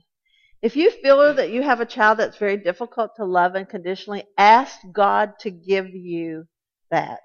If 0.62 0.77
you 0.77 0.90
feel 0.90 1.35
that 1.35 1.51
you 1.51 1.62
have 1.62 1.81
a 1.81 1.87
child 1.87 2.18
that's 2.18 2.38
very 2.38 2.57
difficult 2.57 3.16
to 3.16 3.25
love 3.25 3.55
unconditionally, 3.55 4.25
ask 4.38 4.79
God 4.92 5.38
to 5.40 5.51
give 5.51 5.88
you 5.90 6.44
that. 6.90 7.20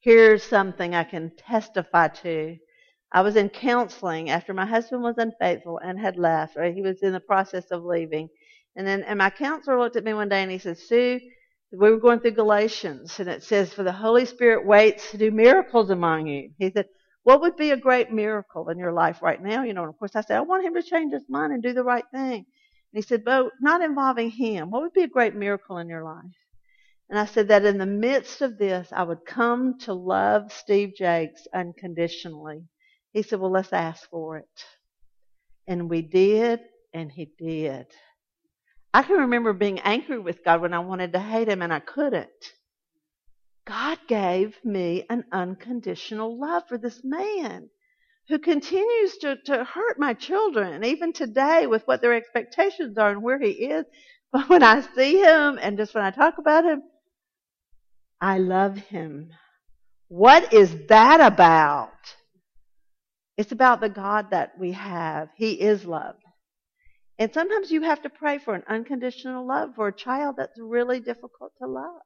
Here's 0.00 0.42
something 0.42 0.94
I 0.94 1.04
can 1.04 1.32
testify 1.36 2.08
to. 2.08 2.56
I 3.12 3.22
was 3.22 3.36
in 3.36 3.48
counseling 3.48 4.30
after 4.30 4.52
my 4.52 4.66
husband 4.66 5.02
was 5.02 5.18
unfaithful 5.18 5.78
and 5.78 5.98
had 5.98 6.16
left, 6.16 6.56
or 6.56 6.70
he 6.70 6.82
was 6.82 7.02
in 7.02 7.12
the 7.12 7.20
process 7.20 7.66
of 7.70 7.84
leaving. 7.84 8.28
And 8.76 8.86
then, 8.86 9.02
and 9.02 9.18
my 9.18 9.30
counselor 9.30 9.80
looked 9.80 9.96
at 9.96 10.04
me 10.04 10.12
one 10.12 10.28
day 10.28 10.42
and 10.42 10.50
he 10.52 10.58
said, 10.58 10.78
Sue, 10.78 11.18
we 11.70 11.90
were 11.90 11.98
going 11.98 12.20
through 12.20 12.32
Galatians 12.32 13.20
and 13.20 13.28
it 13.28 13.42
says, 13.42 13.72
for 13.72 13.82
the 13.82 13.92
Holy 13.92 14.24
Spirit 14.24 14.66
waits 14.66 15.10
to 15.10 15.18
do 15.18 15.30
miracles 15.30 15.90
among 15.90 16.26
you. 16.26 16.50
He 16.58 16.70
said, 16.70 16.86
what 17.24 17.42
would 17.42 17.56
be 17.56 17.72
a 17.72 17.76
great 17.76 18.10
miracle 18.10 18.68
in 18.70 18.78
your 18.78 18.92
life 18.92 19.20
right 19.20 19.42
now? 19.42 19.64
You 19.64 19.74
know, 19.74 19.82
and 19.82 19.90
of 19.90 19.98
course 19.98 20.16
I 20.16 20.22
said, 20.22 20.38
I 20.38 20.40
want 20.40 20.64
him 20.64 20.74
to 20.74 20.82
change 20.82 21.12
his 21.12 21.28
mind 21.28 21.52
and 21.52 21.62
do 21.62 21.74
the 21.74 21.84
right 21.84 22.04
thing. 22.10 22.36
And 22.36 22.44
he 22.94 23.02
said, 23.02 23.22
but 23.24 23.50
not 23.60 23.82
involving 23.82 24.30
him. 24.30 24.70
What 24.70 24.82
would 24.82 24.94
be 24.94 25.02
a 25.02 25.08
great 25.08 25.34
miracle 25.34 25.76
in 25.76 25.88
your 25.88 26.04
life? 26.04 26.24
And 27.10 27.18
I 27.18 27.24
said 27.26 27.48
that 27.48 27.64
in 27.64 27.78
the 27.78 27.86
midst 27.86 28.42
of 28.42 28.58
this, 28.58 28.88
I 28.92 29.02
would 29.02 29.24
come 29.26 29.78
to 29.80 29.94
love 29.94 30.52
Steve 30.52 30.94
Jakes 30.96 31.46
unconditionally. 31.54 32.64
He 33.12 33.22
said, 33.22 33.40
Well, 33.40 33.50
let's 33.50 33.72
ask 33.72 34.08
for 34.10 34.36
it. 34.38 34.64
And 35.66 35.88
we 35.88 36.02
did, 36.02 36.60
and 36.92 37.10
he 37.10 37.30
did. 37.38 37.86
I 38.98 39.04
can 39.04 39.18
remember 39.18 39.52
being 39.52 39.78
angry 39.78 40.18
with 40.18 40.42
God 40.44 40.60
when 40.60 40.74
I 40.74 40.80
wanted 40.80 41.12
to 41.12 41.20
hate 41.20 41.48
him 41.48 41.62
and 41.62 41.72
I 41.72 41.78
couldn't. 41.78 42.28
God 43.64 43.96
gave 44.08 44.56
me 44.64 45.04
an 45.08 45.22
unconditional 45.30 46.36
love 46.36 46.64
for 46.68 46.78
this 46.78 47.04
man 47.04 47.68
who 48.26 48.40
continues 48.40 49.18
to, 49.18 49.36
to 49.44 49.62
hurt 49.62 50.00
my 50.00 50.14
children, 50.14 50.84
even 50.84 51.12
today 51.12 51.68
with 51.68 51.84
what 51.84 52.02
their 52.02 52.12
expectations 52.12 52.98
are 52.98 53.10
and 53.10 53.22
where 53.22 53.38
he 53.38 53.50
is. 53.50 53.84
But 54.32 54.48
when 54.48 54.64
I 54.64 54.80
see 54.80 55.22
him 55.22 55.60
and 55.62 55.78
just 55.78 55.94
when 55.94 56.02
I 56.02 56.10
talk 56.10 56.38
about 56.38 56.64
him, 56.64 56.82
I 58.20 58.38
love 58.38 58.78
him. 58.78 59.30
What 60.08 60.52
is 60.52 60.74
that 60.88 61.20
about? 61.20 61.92
It's 63.36 63.52
about 63.52 63.80
the 63.80 63.90
God 63.90 64.32
that 64.32 64.58
we 64.58 64.72
have. 64.72 65.28
He 65.36 65.52
is 65.52 65.84
love. 65.84 66.16
And 67.18 67.32
sometimes 67.32 67.70
you 67.70 67.82
have 67.82 68.02
to 68.02 68.10
pray 68.10 68.38
for 68.38 68.54
an 68.54 68.62
unconditional 68.68 69.46
love 69.46 69.70
for 69.74 69.88
a 69.88 69.92
child 69.92 70.36
that's 70.38 70.58
really 70.58 71.00
difficult 71.00 71.52
to 71.60 71.66
love. 71.66 72.02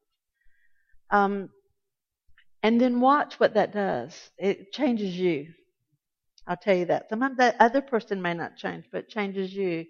Um, 1.11 1.51
and 2.63 2.81
then 2.81 3.01
watch 3.01 3.39
what 3.39 3.55
that 3.55 3.73
does. 3.73 4.15
It 4.39 4.73
changes 4.73 5.17
you. 5.17 5.49
I'll 6.47 6.57
tell 6.57 6.77
you 6.77 6.87
that. 6.87 7.09
Sometimes 7.11 7.37
that 7.37 7.57
other 7.61 7.83
person 7.83 8.23
may 8.23 8.35
not 8.35 8.57
change, 8.57 8.87
but 8.91 9.05
it 9.05 9.09
changes 9.09 9.53
you. 9.53 9.85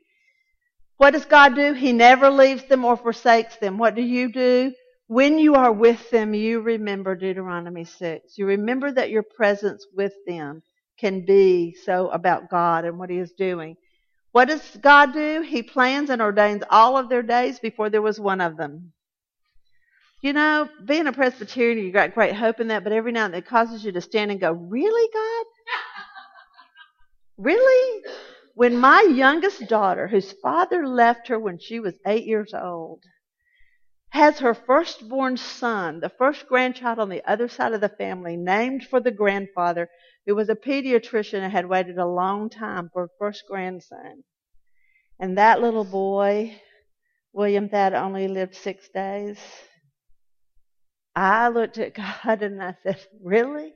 What 0.97 1.13
does 1.13 1.25
God 1.25 1.55
do? 1.55 1.73
He 1.73 1.93
never 1.93 2.31
leaves 2.31 2.65
them 2.65 2.85
or 2.85 2.97
forsakes 2.97 3.57
them. 3.57 3.79
What 3.79 3.95
do 3.95 4.03
you 4.03 4.33
do? 4.33 4.73
When 5.07 5.39
you 5.39 5.55
are 5.55 5.73
with 5.73 6.11
them, 6.11 6.35
you 6.35 6.61
remember 6.61 7.15
Deuteronomy 7.15 7.85
6. 7.85 8.39
You 8.39 8.47
remember 8.47 8.91
that 8.93 9.11
your 9.11 9.23
presence 9.23 9.87
with 9.95 10.15
them 10.27 10.63
can 10.99 11.25
be 11.25 11.75
so 11.85 12.09
about 12.09 12.51
God 12.51 12.85
and 12.85 12.99
what 12.99 13.11
He 13.11 13.19
is 13.19 13.33
doing. 13.33 13.77
What 14.33 14.49
does 14.49 14.77
God 14.81 15.13
do? 15.13 15.43
He 15.43 15.63
plans 15.63 16.11
and 16.11 16.23
ordains 16.23 16.63
all 16.71 16.97
of 16.97 17.09
their 17.09 17.23
days 17.23 17.61
before 17.61 17.91
there 17.91 18.03
was 18.03 18.19
one 18.19 18.41
of 18.41 18.57
them. 18.57 18.93
You 20.23 20.33
know, 20.33 20.69
being 20.85 21.07
a 21.07 21.13
Presbyterian, 21.13 21.85
you 21.85 21.93
got 21.93 22.15
great 22.15 22.35
hope 22.35 22.61
in 22.61 22.69
that, 22.69 22.85
but 22.85 22.93
every 22.93 23.13
now 23.13 23.27
and 23.27 23.35
then 23.35 23.41
it 23.41 23.47
causes 23.47 23.85
you 23.85 23.93
to 23.93 24.01
stand 24.01 24.31
and 24.31 24.41
go, 24.41 24.53
Really, 24.53 25.11
God? 25.13 25.47
really? 27.37 28.05
When 28.55 28.77
my 28.79 29.01
youngest 29.03 29.69
daughter, 29.69 30.09
whose 30.09 30.33
father 30.43 30.87
left 30.87 31.29
her 31.29 31.39
when 31.39 31.59
she 31.59 31.81
was 31.81 31.95
eight 32.07 32.25
years 32.25 32.55
old, 32.55 33.03
has 34.11 34.39
her 34.39 34.55
firstborn 34.55 35.39
son, 35.39 36.01
the 36.01 36.11
first 36.11 36.47
grandchild 36.47 36.99
on 36.99 37.09
the 37.09 37.25
other 37.29 37.49
side 37.49 37.73
of 37.73 37.81
the 37.81 37.89
family, 37.89 38.37
named 38.37 38.85
for 38.85 39.01
the 39.01 39.11
grandfather 39.11 39.89
who 40.27 40.35
was 40.35 40.49
a 40.49 40.55
pediatrician 40.55 41.41
and 41.41 41.53
had 41.53 41.69
waited 41.69 41.99
a 41.99 42.07
long 42.07 42.49
time 42.49 42.91
for 42.93 43.05
a 43.05 43.09
first 43.19 43.45
grandson. 43.49 44.23
And 45.19 45.39
that 45.39 45.61
little 45.61 45.85
boy, 45.85 46.57
William 47.33 47.69
Thad, 47.69 47.95
only 47.95 48.29
lived 48.29 48.55
six 48.55 48.89
days. 48.89 49.39
I 51.15 51.49
looked 51.49 51.79
at 51.79 51.95
God 52.25 52.43
and 52.43 52.63
I 52.63 52.77
said, 52.83 53.01
Really? 53.23 53.75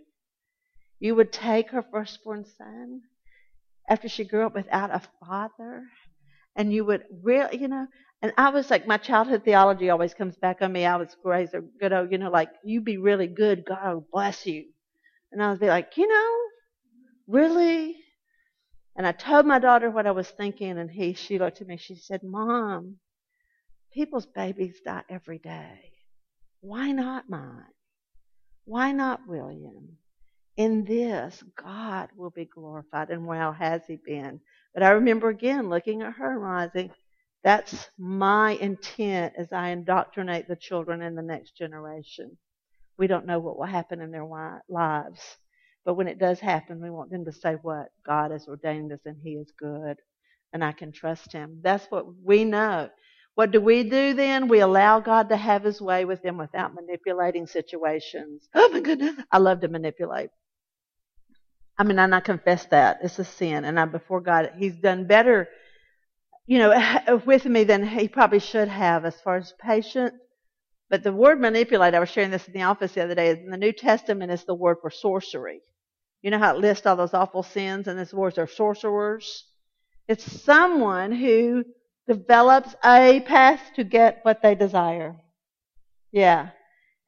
You 0.98 1.14
would 1.14 1.32
take 1.32 1.70
her 1.70 1.84
firstborn 1.90 2.44
son 2.56 3.02
after 3.88 4.08
she 4.08 4.24
grew 4.24 4.46
up 4.46 4.54
without 4.54 4.90
a 4.90 5.02
father? 5.20 5.84
And 6.56 6.72
you 6.72 6.86
would 6.86 7.04
really, 7.22 7.58
you 7.58 7.68
know, 7.68 7.86
and 8.22 8.32
I 8.38 8.48
was 8.48 8.70
like, 8.70 8.86
my 8.86 8.96
childhood 8.96 9.44
theology 9.44 9.90
always 9.90 10.14
comes 10.14 10.36
back 10.36 10.62
on 10.62 10.72
me. 10.72 10.86
I 10.86 10.96
was 10.96 11.14
raised 11.22 11.54
a 11.54 11.60
good, 11.60 11.92
old, 11.92 12.10
you 12.10 12.18
know, 12.18 12.30
like, 12.30 12.50
you 12.64 12.80
be 12.80 12.96
really 12.96 13.26
good, 13.26 13.64
God 13.66 13.94
will 13.94 14.06
bless 14.10 14.46
you. 14.46 14.64
And 15.36 15.42
I 15.42 15.50
was 15.50 15.58
be 15.58 15.66
like, 15.66 15.98
you 15.98 16.08
know, 16.08 16.38
really? 17.26 17.94
And 18.96 19.06
I 19.06 19.12
told 19.12 19.44
my 19.44 19.58
daughter 19.58 19.90
what 19.90 20.06
I 20.06 20.12
was 20.12 20.30
thinking, 20.30 20.78
and 20.78 20.90
he, 20.90 21.12
she 21.12 21.38
looked 21.38 21.60
at 21.60 21.66
me, 21.66 21.76
she 21.76 21.94
said, 21.94 22.22
Mom, 22.22 22.96
people's 23.92 24.24
babies 24.24 24.80
die 24.82 25.02
every 25.10 25.36
day. 25.36 25.92
Why 26.62 26.90
not 26.90 27.28
mine? 27.28 27.66
Why 28.64 28.92
not 28.92 29.28
William? 29.28 29.98
In 30.56 30.86
this, 30.86 31.44
God 31.54 32.08
will 32.16 32.30
be 32.30 32.46
glorified. 32.46 33.10
And 33.10 33.26
well, 33.26 33.52
has 33.52 33.82
he 33.86 33.96
been? 34.02 34.40
But 34.72 34.84
I 34.84 34.92
remember 34.92 35.28
again 35.28 35.68
looking 35.68 36.00
at 36.00 36.14
her 36.14 36.32
and 36.32 36.40
realizing, 36.40 36.92
that's 37.44 37.90
my 37.98 38.52
intent 38.52 39.34
as 39.36 39.52
I 39.52 39.68
indoctrinate 39.68 40.48
the 40.48 40.56
children 40.56 41.02
in 41.02 41.14
the 41.14 41.20
next 41.20 41.58
generation. 41.58 42.38
We 42.98 43.06
don't 43.06 43.26
know 43.26 43.38
what 43.38 43.58
will 43.58 43.66
happen 43.66 44.00
in 44.00 44.10
their 44.10 44.26
lives. 44.68 45.20
But 45.84 45.94
when 45.94 46.08
it 46.08 46.18
does 46.18 46.40
happen, 46.40 46.82
we 46.82 46.90
want 46.90 47.10
them 47.10 47.24
to 47.26 47.32
say 47.32 47.54
what? 47.62 47.88
God 48.04 48.30
has 48.30 48.48
ordained 48.48 48.92
us 48.92 49.00
and 49.04 49.16
He 49.22 49.32
is 49.32 49.52
good. 49.58 49.98
And 50.52 50.64
I 50.64 50.72
can 50.72 50.92
trust 50.92 51.32
Him. 51.32 51.60
That's 51.62 51.86
what 51.86 52.06
we 52.24 52.44
know. 52.44 52.90
What 53.34 53.50
do 53.50 53.60
we 53.60 53.82
do 53.82 54.14
then? 54.14 54.48
We 54.48 54.60
allow 54.60 55.00
God 55.00 55.28
to 55.28 55.36
have 55.36 55.62
His 55.62 55.80
way 55.80 56.04
with 56.04 56.22
them 56.22 56.38
without 56.38 56.74
manipulating 56.74 57.46
situations. 57.46 58.48
Oh 58.54 58.70
my 58.72 58.80
goodness. 58.80 59.14
I 59.30 59.38
love 59.38 59.60
to 59.60 59.68
manipulate. 59.68 60.30
I 61.78 61.84
mean, 61.84 61.98
and 61.98 62.14
I 62.14 62.20
confess 62.20 62.64
that. 62.66 63.00
It's 63.02 63.18
a 63.18 63.24
sin. 63.24 63.64
And 63.64 63.78
I, 63.78 63.84
before 63.84 64.20
God, 64.20 64.52
He's 64.58 64.76
done 64.76 65.06
better 65.06 65.48
you 66.46 66.58
know, 66.58 67.20
with 67.26 67.44
me 67.44 67.64
than 67.64 67.86
he 67.86 68.08
probably 68.08 68.38
should 68.38 68.68
have 68.68 69.04
as 69.04 69.20
far 69.20 69.36
as 69.36 69.52
patience. 69.60 70.14
But 70.88 71.02
the 71.02 71.12
word 71.12 71.40
manipulate, 71.40 71.94
I 71.94 72.00
was 72.00 72.10
sharing 72.10 72.30
this 72.30 72.46
in 72.46 72.54
the 72.54 72.62
office 72.62 72.92
the 72.92 73.02
other 73.02 73.14
day, 73.14 73.30
in 73.30 73.50
the 73.50 73.56
New 73.56 73.72
Testament 73.72 74.30
is 74.30 74.44
the 74.44 74.54
word 74.54 74.76
for 74.80 74.90
sorcery. 74.90 75.60
You 76.22 76.30
know 76.30 76.38
how 76.38 76.54
it 76.54 76.60
lists 76.60 76.86
all 76.86 76.96
those 76.96 77.14
awful 77.14 77.42
sins 77.42 77.88
and 77.88 77.98
this 77.98 78.14
words 78.14 78.38
are 78.38 78.46
sorcerers? 78.46 79.44
It's 80.08 80.42
someone 80.42 81.12
who 81.12 81.64
develops 82.06 82.74
a 82.84 83.20
path 83.20 83.60
to 83.74 83.84
get 83.84 84.20
what 84.22 84.42
they 84.42 84.54
desire. 84.54 85.16
Yeah. 86.12 86.50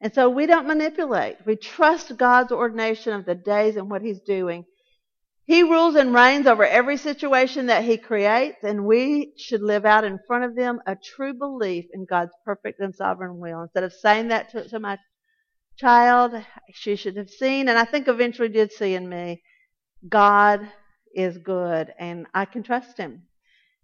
And 0.01 0.13
so 0.13 0.29
we 0.29 0.45
don't 0.45 0.67
manipulate. 0.67 1.37
We 1.45 1.55
trust 1.55 2.17
God's 2.17 2.51
ordination 2.51 3.13
of 3.13 3.25
the 3.25 3.35
days 3.35 3.75
and 3.75 3.89
what 3.89 4.01
He's 4.01 4.19
doing. 4.21 4.65
He 5.49 5.63
rules 5.63 5.95
and 5.95 6.13
reigns 6.13 6.45
over 6.45 6.63
every 6.63 6.95
situation 6.97 7.65
that 7.65 7.83
He 7.83 7.97
creates, 7.97 8.63
and 8.63 8.85
we 8.85 9.33
should 9.35 9.63
live 9.63 9.83
out 9.83 10.03
in 10.03 10.19
front 10.27 10.43
of 10.43 10.55
them 10.55 10.79
a 10.85 10.95
true 10.95 11.33
belief 11.33 11.85
in 11.91 12.05
God's 12.05 12.35
perfect 12.45 12.79
and 12.79 12.93
sovereign 12.93 13.39
will. 13.39 13.63
Instead 13.63 13.83
of 13.83 13.93
saying 13.93 14.27
that 14.27 14.51
to, 14.51 14.69
to 14.69 14.79
my 14.79 14.99
child, 15.75 16.39
she 16.73 16.95
should 16.95 17.17
have 17.17 17.31
seen, 17.31 17.67
and 17.67 17.79
I 17.79 17.85
think 17.85 18.07
eventually 18.07 18.49
did 18.49 18.71
see 18.71 18.93
in 18.93 19.09
me, 19.09 19.41
God 20.07 20.69
is 21.15 21.39
good, 21.39 21.95
and 21.97 22.27
I 22.31 22.45
can 22.45 22.61
trust 22.61 22.99
Him. 22.99 23.23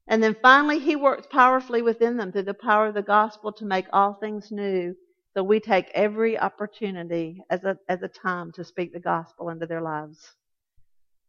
And 0.07 0.21
then 0.21 0.35
finally, 0.43 0.77
He 0.77 0.95
works 0.95 1.25
powerfully 1.31 1.81
within 1.81 2.17
them 2.17 2.31
through 2.31 2.43
the 2.43 2.53
power 2.53 2.85
of 2.85 2.93
the 2.93 3.01
gospel 3.01 3.51
to 3.53 3.65
make 3.65 3.87
all 3.91 4.13
things 4.13 4.51
new. 4.51 4.93
So 5.33 5.41
we 5.41 5.59
take 5.59 5.89
every 5.95 6.37
opportunity 6.37 7.41
as 7.49 7.63
a, 7.63 7.79
as 7.89 8.03
a 8.03 8.07
time 8.07 8.51
to 8.51 8.63
speak 8.63 8.93
the 8.93 8.99
gospel 8.99 9.49
into 9.49 9.65
their 9.65 9.81
lives. 9.81 10.35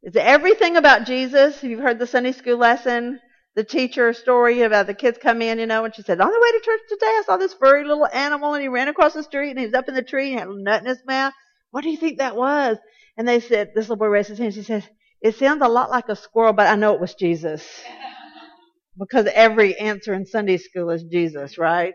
It's 0.07 0.17
everything 0.17 0.77
about 0.77 1.05
Jesus. 1.05 1.57
If 1.57 1.65
you've 1.65 1.81
heard 1.81 1.99
the 1.99 2.07
Sunday 2.07 2.31
school 2.31 2.59
lesson, 2.59 3.19
the 3.57 3.65
teacher 3.65 4.13
story 4.13 4.63
about 4.63 4.87
the 4.87 4.95
kids 4.95 5.19
come 5.21 5.43
in, 5.43 5.59
you 5.59 5.67
know, 5.67 5.85
and 5.85 5.93
she 5.93 6.03
said, 6.03 6.21
on 6.21 6.31
the 6.31 6.41
way 6.41 6.53
to 6.53 6.65
church 6.65 6.81
today, 6.89 7.07
I 7.07 7.23
saw 7.27 7.37
this 7.37 7.55
furry 7.55 7.83
little 7.83 8.07
animal 8.07 8.55
and 8.55 8.63
he 8.63 8.69
ran 8.69 8.87
across 8.87 9.15
the 9.15 9.25
street 9.25 9.51
and 9.51 9.59
he 9.59 9.67
was 9.67 9.75
up 9.75 9.89
in 9.89 9.97
the 9.97 10.03
tree 10.05 10.31
and 10.31 10.39
had 10.39 10.49
a 10.49 10.63
nut 10.63 10.83
in 10.83 10.87
his 10.87 11.05
mouth. 11.05 11.33
What 11.73 11.83
do 11.83 11.91
you 11.91 11.97
think 11.97 12.19
that 12.19 12.37
was? 12.37 12.79
And 13.17 13.27
they 13.27 13.41
said, 13.41 13.73
this 13.75 13.89
little 13.89 13.97
boy 13.97 14.07
raised 14.07 14.29
his 14.29 14.39
hand. 14.39 14.55
She 14.55 14.63
said, 14.63 14.89
it 15.21 15.35
sounds 15.35 15.61
a 15.61 15.69
lot 15.69 15.91
like 15.91 16.09
a 16.09 16.15
squirrel, 16.15 16.53
but 16.53 16.69
I 16.69 16.77
know 16.77 16.95
it 16.95 17.01
was 17.01 17.15
Jesus. 17.15 17.69
Because 18.99 19.27
every 19.35 19.77
answer 19.79 20.15
in 20.15 20.25
Sunday 20.25 20.57
school 20.57 20.89
is 20.89 21.03
Jesus, 21.03 21.59
right? 21.59 21.93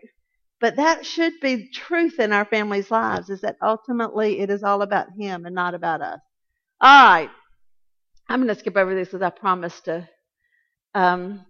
But 0.59 0.75
that 0.75 1.03
should 1.03 1.33
be 1.41 1.71
truth 1.73 2.19
in 2.19 2.31
our 2.31 2.45
families' 2.45 2.91
lives, 2.91 3.31
is 3.31 3.41
that 3.41 3.55
ultimately 3.59 4.39
it 4.39 4.51
is 4.51 4.61
all 4.61 4.83
about 4.83 5.07
Him 5.17 5.47
and 5.47 5.55
not 5.55 5.73
about 5.73 6.03
us. 6.03 6.19
All 6.79 7.05
right. 7.07 7.31
I'm 8.31 8.39
going 8.39 8.47
to 8.47 8.59
skip 8.59 8.77
over 8.77 8.95
this 8.95 9.09
because 9.09 9.21
I 9.21 9.29
promised 9.29 9.85
to. 9.85 10.07
Um, 10.93 11.45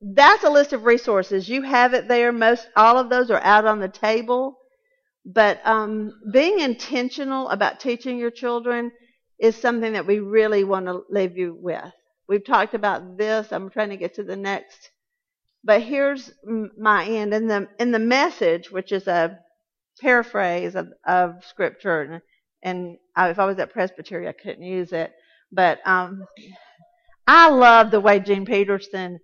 that's 0.00 0.42
a 0.42 0.50
list 0.50 0.72
of 0.72 0.84
resources. 0.84 1.48
You 1.48 1.62
have 1.62 1.94
it 1.94 2.08
there. 2.08 2.32
Most 2.32 2.66
all 2.74 2.98
of 2.98 3.08
those 3.08 3.30
are 3.30 3.40
out 3.40 3.66
on 3.66 3.78
the 3.78 3.88
table. 3.88 4.56
But 5.24 5.60
um, 5.64 6.12
being 6.32 6.58
intentional 6.58 7.48
about 7.50 7.78
teaching 7.78 8.18
your 8.18 8.30
children 8.32 8.90
is 9.38 9.54
something 9.54 9.92
that 9.92 10.06
we 10.06 10.18
really 10.18 10.64
want 10.64 10.86
to 10.86 11.02
leave 11.08 11.36
you 11.36 11.56
with. 11.60 11.92
We've 12.28 12.44
talked 12.44 12.74
about 12.74 13.16
this. 13.16 13.52
I'm 13.52 13.70
trying 13.70 13.90
to 13.90 13.96
get 13.96 14.14
to 14.14 14.24
the 14.24 14.36
next. 14.36 14.90
But 15.62 15.82
here's 15.82 16.32
my 16.78 17.04
end 17.04 17.32
in 17.32 17.46
the 17.46 17.68
in 17.78 17.92
the 17.92 17.98
message, 17.98 18.72
which 18.72 18.90
is 18.90 19.06
a 19.06 19.38
paraphrase 20.00 20.74
of, 20.74 20.88
of 21.06 21.44
scripture 21.44 22.22
and 22.62 22.96
I, 23.20 23.28
if 23.28 23.38
I 23.38 23.44
was 23.44 23.58
at 23.58 23.72
Presbytery, 23.72 24.28
I 24.28 24.32
couldn't 24.32 24.62
use 24.62 24.92
it. 24.92 25.12
But 25.52 25.86
um, 25.86 26.24
I 27.26 27.50
love 27.50 27.90
the 27.90 28.00
way 28.00 28.18
Gene 28.18 28.46
Peterson 28.46 29.18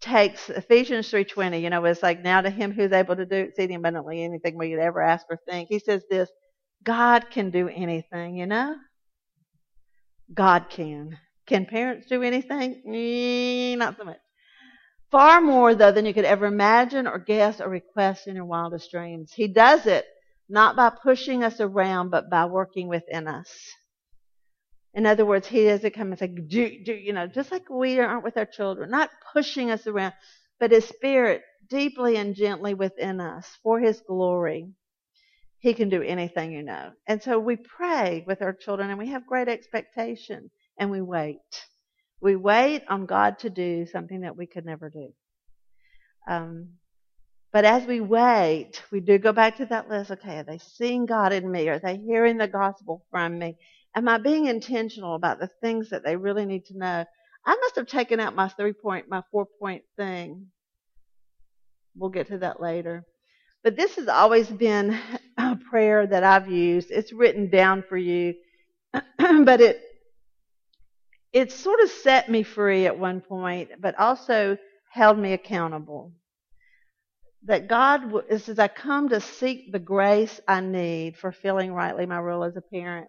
takes 0.00 0.48
Ephesians 0.48 1.10
3:20. 1.10 1.60
You 1.60 1.70
know, 1.70 1.84
it's 1.86 2.02
like 2.02 2.22
now 2.22 2.40
to 2.40 2.50
Him 2.50 2.72
who's 2.72 2.92
able 2.92 3.16
to 3.16 3.26
do 3.26 3.36
exceeding 3.36 3.76
abundantly 3.76 4.22
anything 4.22 4.56
we 4.56 4.70
could 4.70 4.78
ever 4.78 5.02
ask 5.02 5.26
or 5.28 5.38
think. 5.48 5.68
He 5.68 5.80
says 5.80 6.04
this: 6.08 6.30
God 6.84 7.30
can 7.30 7.50
do 7.50 7.68
anything. 7.68 8.36
You 8.36 8.46
know, 8.46 8.76
God 10.32 10.66
can. 10.70 11.18
Can 11.46 11.66
parents 11.66 12.06
do 12.08 12.22
anything? 12.22 13.76
Not 13.78 13.96
so 13.96 14.04
much. 14.04 14.18
Far 15.10 15.40
more, 15.40 15.74
though, 15.74 15.92
than 15.92 16.04
you 16.04 16.12
could 16.12 16.24
ever 16.24 16.46
imagine 16.46 17.06
or 17.06 17.18
guess 17.18 17.60
or 17.60 17.68
request 17.68 18.26
in 18.26 18.34
your 18.36 18.44
wildest 18.44 18.90
dreams. 18.90 19.32
He 19.32 19.48
does 19.48 19.86
it 19.86 20.04
not 20.48 20.76
by 20.76 20.90
pushing 20.90 21.42
us 21.42 21.60
around, 21.60 22.10
but 22.10 22.30
by 22.30 22.44
working 22.46 22.88
within 22.88 23.26
us. 23.26 23.50
In 24.94 25.04
other 25.04 25.26
words, 25.26 25.46
he 25.46 25.64
doesn't 25.64 25.94
come 25.94 26.08
and 26.08 26.18
say, 26.18 26.28
do, 26.28 26.84
do, 26.84 26.94
you 26.94 27.12
know, 27.12 27.26
just 27.26 27.52
like 27.52 27.68
we 27.68 28.00
aren't 28.00 28.24
with 28.24 28.36
our 28.38 28.46
children, 28.46 28.90
not 28.90 29.10
pushing 29.32 29.70
us 29.70 29.86
around, 29.86 30.14
but 30.58 30.70
his 30.70 30.86
spirit 30.86 31.42
deeply 31.68 32.16
and 32.16 32.34
gently 32.34 32.72
within 32.72 33.20
us 33.20 33.46
for 33.62 33.78
his 33.78 34.00
glory. 34.06 34.70
He 35.58 35.74
can 35.74 35.88
do 35.88 36.00
anything, 36.00 36.52
you 36.52 36.62
know. 36.62 36.92
And 37.06 37.22
so 37.22 37.38
we 37.38 37.56
pray 37.56 38.24
with 38.26 38.40
our 38.40 38.54
children 38.54 38.88
and 38.88 38.98
we 38.98 39.08
have 39.08 39.26
great 39.26 39.48
expectation 39.48 40.50
and 40.78 40.90
we 40.90 41.02
wait. 41.02 41.40
We 42.20 42.36
wait 42.36 42.82
on 42.88 43.06
God 43.06 43.40
to 43.40 43.50
do 43.50 43.86
something 43.86 44.22
that 44.22 44.36
we 44.36 44.46
could 44.46 44.64
never 44.64 44.88
do. 44.88 45.12
Um, 46.28 46.70
but 47.56 47.64
as 47.64 47.86
we 47.86 48.02
wait, 48.02 48.82
we 48.92 49.00
do 49.00 49.16
go 49.16 49.32
back 49.32 49.56
to 49.56 49.64
that 49.64 49.88
list. 49.88 50.10
Okay, 50.10 50.40
are 50.40 50.44
they 50.44 50.58
seeing 50.58 51.06
God 51.06 51.32
in 51.32 51.50
me? 51.50 51.70
Are 51.70 51.78
they 51.78 51.96
hearing 51.96 52.36
the 52.36 52.46
gospel 52.46 53.06
from 53.10 53.38
me? 53.38 53.56
Am 53.94 54.10
I 54.10 54.18
being 54.18 54.44
intentional 54.44 55.14
about 55.14 55.40
the 55.40 55.48
things 55.62 55.88
that 55.88 56.04
they 56.04 56.16
really 56.16 56.44
need 56.44 56.66
to 56.66 56.76
know? 56.76 57.06
I 57.46 57.56
must 57.56 57.76
have 57.76 57.86
taken 57.86 58.20
out 58.20 58.34
my 58.34 58.48
three 58.48 58.74
point, 58.74 59.08
my 59.08 59.22
four 59.32 59.46
point 59.58 59.84
thing. 59.96 60.48
We'll 61.96 62.10
get 62.10 62.26
to 62.26 62.36
that 62.40 62.60
later. 62.60 63.06
But 63.64 63.74
this 63.74 63.96
has 63.96 64.06
always 64.06 64.48
been 64.48 64.98
a 65.38 65.56
prayer 65.56 66.06
that 66.06 66.24
I've 66.24 66.50
used. 66.50 66.90
It's 66.90 67.14
written 67.14 67.48
down 67.48 67.84
for 67.88 67.96
you, 67.96 68.34
but 68.92 69.62
it 69.62 69.80
it 71.32 71.52
sort 71.52 71.80
of 71.80 71.88
set 71.88 72.30
me 72.30 72.42
free 72.42 72.84
at 72.84 72.98
one 72.98 73.22
point, 73.22 73.70
but 73.80 73.98
also 73.98 74.58
held 74.92 75.18
me 75.18 75.32
accountable 75.32 76.12
that 77.44 77.68
God 77.68 78.02
says, 78.38 78.58
I 78.58 78.68
come 78.68 79.08
to 79.10 79.20
seek 79.20 79.72
the 79.72 79.78
grace 79.78 80.40
I 80.48 80.60
need 80.60 81.16
for 81.16 81.32
filling 81.32 81.72
rightly 81.72 82.06
my 82.06 82.18
role 82.18 82.44
as 82.44 82.56
a 82.56 82.62
parent. 82.62 83.08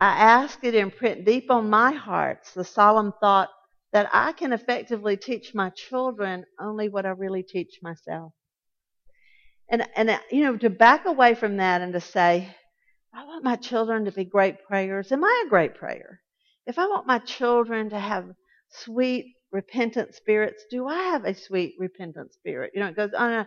I 0.00 0.10
ask 0.10 0.62
it 0.62 0.74
imprint 0.74 1.24
deep 1.24 1.50
on 1.50 1.70
my 1.70 1.92
hearts 1.92 2.52
the 2.52 2.64
solemn 2.64 3.12
thought 3.20 3.48
that 3.92 4.10
I 4.12 4.32
can 4.32 4.52
effectively 4.52 5.16
teach 5.16 5.54
my 5.54 5.70
children 5.70 6.44
only 6.60 6.88
what 6.88 7.06
I 7.06 7.10
really 7.10 7.44
teach 7.44 7.78
myself. 7.80 8.32
And, 9.70 9.88
and, 9.96 10.10
uh, 10.10 10.18
you 10.30 10.42
know, 10.42 10.56
to 10.58 10.68
back 10.68 11.06
away 11.06 11.34
from 11.34 11.56
that 11.58 11.80
and 11.80 11.92
to 11.92 12.00
say, 12.00 12.54
I 13.14 13.24
want 13.24 13.44
my 13.44 13.56
children 13.56 14.04
to 14.04 14.12
be 14.12 14.24
great 14.24 14.64
prayers. 14.66 15.12
Am 15.12 15.24
I 15.24 15.44
a 15.46 15.48
great 15.48 15.76
prayer? 15.76 16.20
If 16.66 16.78
I 16.78 16.86
want 16.86 17.06
my 17.06 17.20
children 17.20 17.90
to 17.90 17.98
have 17.98 18.26
sweet 18.68 19.36
repentant 19.54 20.12
spirits. 20.12 20.64
Do 20.68 20.88
I 20.88 20.96
have 20.96 21.24
a 21.24 21.32
sweet 21.32 21.76
repentant 21.78 22.34
spirit? 22.34 22.72
You 22.74 22.80
know, 22.80 22.88
it 22.88 22.96
goes 22.96 23.14
on. 23.14 23.46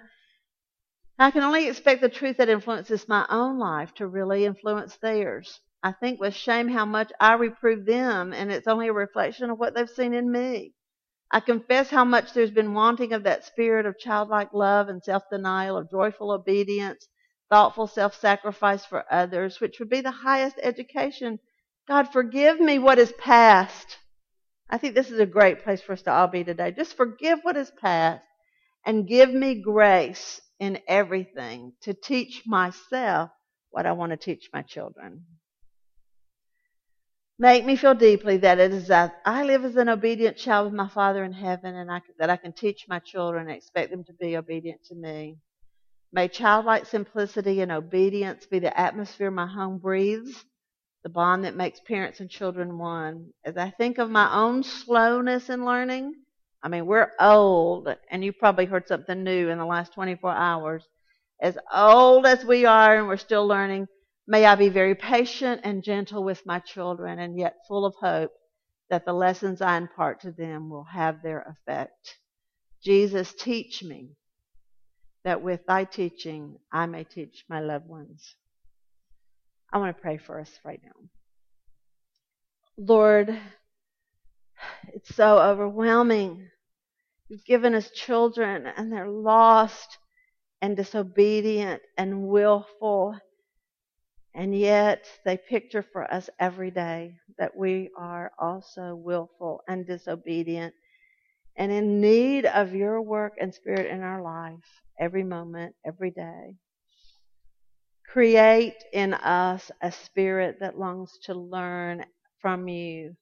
I 1.19 1.31
can 1.31 1.43
only 1.43 1.67
expect 1.67 1.99
the 1.99 2.07
truth 2.07 2.37
that 2.37 2.47
influences 2.47 3.09
my 3.09 3.25
own 3.29 3.59
life 3.59 3.93
to 3.95 4.07
really 4.07 4.45
influence 4.45 4.95
theirs. 4.97 5.59
I 5.83 5.91
think 5.91 6.19
with 6.19 6.33
shame 6.33 6.69
how 6.69 6.85
much 6.85 7.11
I 7.19 7.33
reprove 7.33 7.85
them, 7.85 8.31
and 8.31 8.51
it's 8.51 8.67
only 8.67 8.87
a 8.87 8.93
reflection 8.93 9.49
of 9.49 9.59
what 9.59 9.75
they've 9.75 9.89
seen 9.89 10.13
in 10.13 10.31
me. 10.31 10.73
I 11.29 11.41
confess 11.41 11.89
how 11.89 12.05
much 12.05 12.31
there's 12.31 12.51
been 12.51 12.73
wanting 12.73 13.11
of 13.11 13.23
that 13.23 13.43
spirit 13.43 13.85
of 13.85 13.99
childlike 13.99 14.53
love 14.53 14.87
and 14.87 15.03
self 15.03 15.23
denial, 15.29 15.75
of 15.75 15.91
joyful 15.91 16.31
obedience, 16.31 17.05
thoughtful 17.49 17.87
self 17.87 18.15
sacrifice 18.15 18.85
for 18.85 19.03
others, 19.11 19.59
which 19.59 19.77
would 19.79 19.89
be 19.89 19.99
the 19.99 20.11
highest 20.11 20.55
education. 20.63 21.39
God, 21.85 22.13
forgive 22.13 22.61
me 22.61 22.79
what 22.79 22.97
is 22.97 23.11
past. 23.19 23.97
I 24.69 24.77
think 24.77 24.95
this 24.95 25.11
is 25.11 25.19
a 25.19 25.25
great 25.25 25.63
place 25.63 25.81
for 25.81 25.93
us 25.93 26.01
to 26.03 26.11
all 26.11 26.27
be 26.27 26.43
today. 26.43 26.71
Just 26.71 26.97
forgive 26.97 27.39
what 27.43 27.55
is 27.55 27.71
past 27.81 28.21
and 28.85 29.07
give 29.07 29.33
me 29.33 29.61
grace 29.61 30.41
in 30.59 30.79
everything 30.87 31.73
to 31.81 31.93
teach 31.93 32.43
myself 32.45 33.29
what 33.69 33.85
I 33.85 33.93
want 33.93 34.11
to 34.11 34.17
teach 34.17 34.49
my 34.53 34.61
children. 34.61 35.25
Make 37.39 37.65
me 37.65 37.75
feel 37.75 37.93
deeply 37.93 38.37
that 38.37 38.59
it 38.59 38.73
is 38.73 38.87
that 38.87 39.21
I 39.23 39.43
live 39.43 39.63
as 39.63 39.75
an 39.75 39.89
obedient 39.89 40.37
child 40.37 40.67
of 40.67 40.73
my 40.73 40.87
Father 40.89 41.23
in 41.23 41.33
heaven 41.33 41.75
and 41.75 41.91
I, 41.91 42.01
that 42.17 42.31
I 42.31 42.37
can 42.37 42.51
teach 42.51 42.85
my 42.89 42.99
children 42.99 43.47
and 43.47 43.55
expect 43.55 43.91
them 43.91 44.03
to 44.05 44.13
be 44.13 44.35
obedient 44.35 44.83
to 44.85 44.95
me. 44.95 45.37
May 46.11 46.29
childlike 46.29 46.87
simplicity 46.87 47.61
and 47.61 47.71
obedience 47.71 48.47
be 48.47 48.59
the 48.59 48.77
atmosphere 48.77 49.29
my 49.29 49.45
home 49.45 49.77
breathes 49.77 50.45
the 51.07 51.13
bond 51.13 51.45
that 51.45 51.55
makes 51.55 51.79
parents 51.79 52.19
and 52.19 52.29
children 52.29 52.77
one. 52.77 53.31
As 53.45 53.55
I 53.55 53.69
think 53.69 53.97
of 53.97 54.09
my 54.09 54.29
own 54.35 54.61
slowness 54.61 55.49
in 55.49 55.63
learning, 55.63 56.13
I 56.61 56.67
mean, 56.67 56.85
we're 56.85 57.13
old, 57.17 57.87
and 58.11 58.25
you 58.25 58.33
probably 58.33 58.65
heard 58.65 58.89
something 58.89 59.23
new 59.23 59.47
in 59.47 59.57
the 59.57 59.65
last 59.65 59.93
24 59.93 60.29
hours. 60.29 60.83
As 61.41 61.57
old 61.73 62.25
as 62.25 62.43
we 62.43 62.65
are 62.65 62.97
and 62.97 63.07
we're 63.07 63.15
still 63.15 63.47
learning, 63.47 63.87
may 64.27 64.43
I 64.43 64.55
be 64.55 64.67
very 64.67 64.95
patient 64.95 65.61
and 65.63 65.81
gentle 65.81 66.25
with 66.25 66.45
my 66.45 66.59
children 66.59 67.19
and 67.19 67.39
yet 67.39 67.55
full 67.69 67.85
of 67.85 67.95
hope 68.01 68.33
that 68.89 69.05
the 69.05 69.13
lessons 69.13 69.61
I 69.61 69.77
impart 69.77 70.19
to 70.23 70.33
them 70.33 70.69
will 70.69 70.83
have 70.91 71.23
their 71.23 71.39
effect. 71.39 72.17
Jesus, 72.83 73.33
teach 73.33 73.81
me 73.81 74.09
that 75.23 75.41
with 75.41 75.65
thy 75.67 75.85
teaching 75.85 76.57
I 76.69 76.85
may 76.85 77.05
teach 77.05 77.45
my 77.47 77.61
loved 77.61 77.87
ones. 77.87 78.35
I 79.71 79.77
want 79.79 79.95
to 79.95 80.01
pray 80.01 80.17
for 80.17 80.39
us 80.39 80.51
right 80.63 80.81
now. 80.83 80.91
Lord, 82.77 83.37
it's 84.93 85.13
so 85.15 85.39
overwhelming. 85.39 86.47
You've 87.27 87.45
given 87.45 87.73
us 87.75 87.91
children 87.91 88.67
and 88.67 88.91
they're 88.91 89.09
lost 89.09 89.97
and 90.61 90.77
disobedient 90.77 91.81
and 91.97 92.27
willful. 92.27 93.19
And 94.33 94.57
yet 94.57 95.05
they 95.25 95.37
picture 95.37 95.83
for 95.91 96.11
us 96.11 96.29
every 96.39 96.71
day 96.71 97.15
that 97.37 97.55
we 97.55 97.89
are 97.97 98.31
also 98.39 98.95
willful 98.95 99.61
and 99.67 99.85
disobedient 99.85 100.73
and 101.57 101.71
in 101.71 101.99
need 101.99 102.45
of 102.45 102.73
your 102.73 103.01
work 103.01 103.33
and 103.41 103.53
spirit 103.53 103.87
in 103.91 104.01
our 104.01 104.21
life 104.21 104.83
every 104.99 105.23
moment, 105.23 105.75
every 105.85 106.11
day. 106.11 106.55
Create 108.07 108.77
in 108.93 109.13
us 109.13 109.69
a 109.81 109.91
spirit 109.91 110.57
that 110.61 110.79
longs 110.79 111.17
to 111.23 111.33
learn 111.33 112.05
from 112.39 112.67
you 112.67 113.15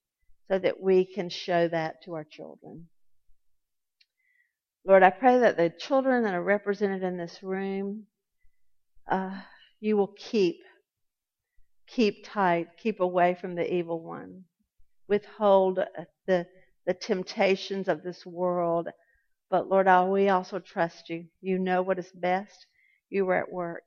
so 0.48 0.60
that 0.60 0.80
we 0.80 1.06
can 1.06 1.28
show 1.28 1.68
that 1.68 2.04
to 2.04 2.14
our 2.14 2.24
children. 2.24 2.88
Lord, 4.86 5.02
I 5.02 5.10
pray 5.10 5.40
that 5.40 5.58
the 5.58 5.72
children 5.72 6.24
that 6.24 6.36
are 6.36 6.44
represented 6.44 7.02
in 7.02 7.18
this 7.18 7.42
room, 7.42 8.06
uh, 9.10 9.42
you 9.80 9.98
will 9.98 10.14
keep, 10.16 10.58
keep 11.88 12.24
tight, 12.24 12.68
keep 12.78 13.00
away 13.00 13.36
from 13.42 13.56
the 13.56 13.74
evil 13.74 14.00
one, 14.02 14.44
withhold 15.08 15.80
the 16.28 16.48
the 16.86 16.94
temptations 16.94 17.88
of 17.88 18.04
this 18.04 18.24
world. 18.28 18.90
But 19.50 19.68
Lord, 19.68 19.88
we 20.12 20.30
also 20.30 20.60
trust 20.60 21.10
you. 21.10 21.26
You 21.42 21.58
know 21.58 21.82
what 21.82 21.98
is 21.98 22.12
best. 22.12 22.68
You 23.10 23.28
are 23.30 23.40
at 23.40 23.52
work 23.52 23.84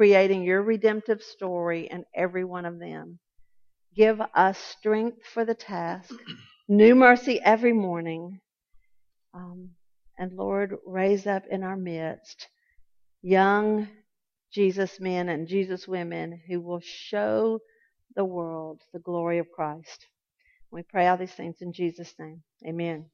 creating 0.00 0.42
your 0.42 0.62
redemptive 0.62 1.22
story 1.22 1.86
in 1.90 2.06
every 2.14 2.42
one 2.42 2.64
of 2.64 2.78
them. 2.78 3.18
Give 3.94 4.18
us 4.34 4.56
strength 4.56 5.26
for 5.34 5.44
the 5.44 5.54
task, 5.54 6.10
new 6.70 6.94
mercy 6.94 7.38
every 7.44 7.74
morning. 7.74 8.40
Um, 9.34 9.72
and 10.18 10.32
Lord, 10.32 10.74
raise 10.86 11.26
up 11.26 11.42
in 11.50 11.62
our 11.62 11.76
midst 11.76 12.48
young 13.20 13.88
Jesus 14.50 14.98
men 15.00 15.28
and 15.28 15.46
Jesus 15.46 15.86
women 15.86 16.40
who 16.48 16.62
will 16.62 16.80
show 16.82 17.58
the 18.16 18.24
world 18.24 18.80
the 18.94 19.00
glory 19.00 19.36
of 19.36 19.52
Christ. 19.54 20.06
We 20.70 20.82
pray 20.82 21.08
all 21.08 21.18
these 21.18 21.30
things 21.34 21.56
in 21.60 21.74
Jesus' 21.74 22.14
name. 22.18 22.42
Amen. 22.66 23.10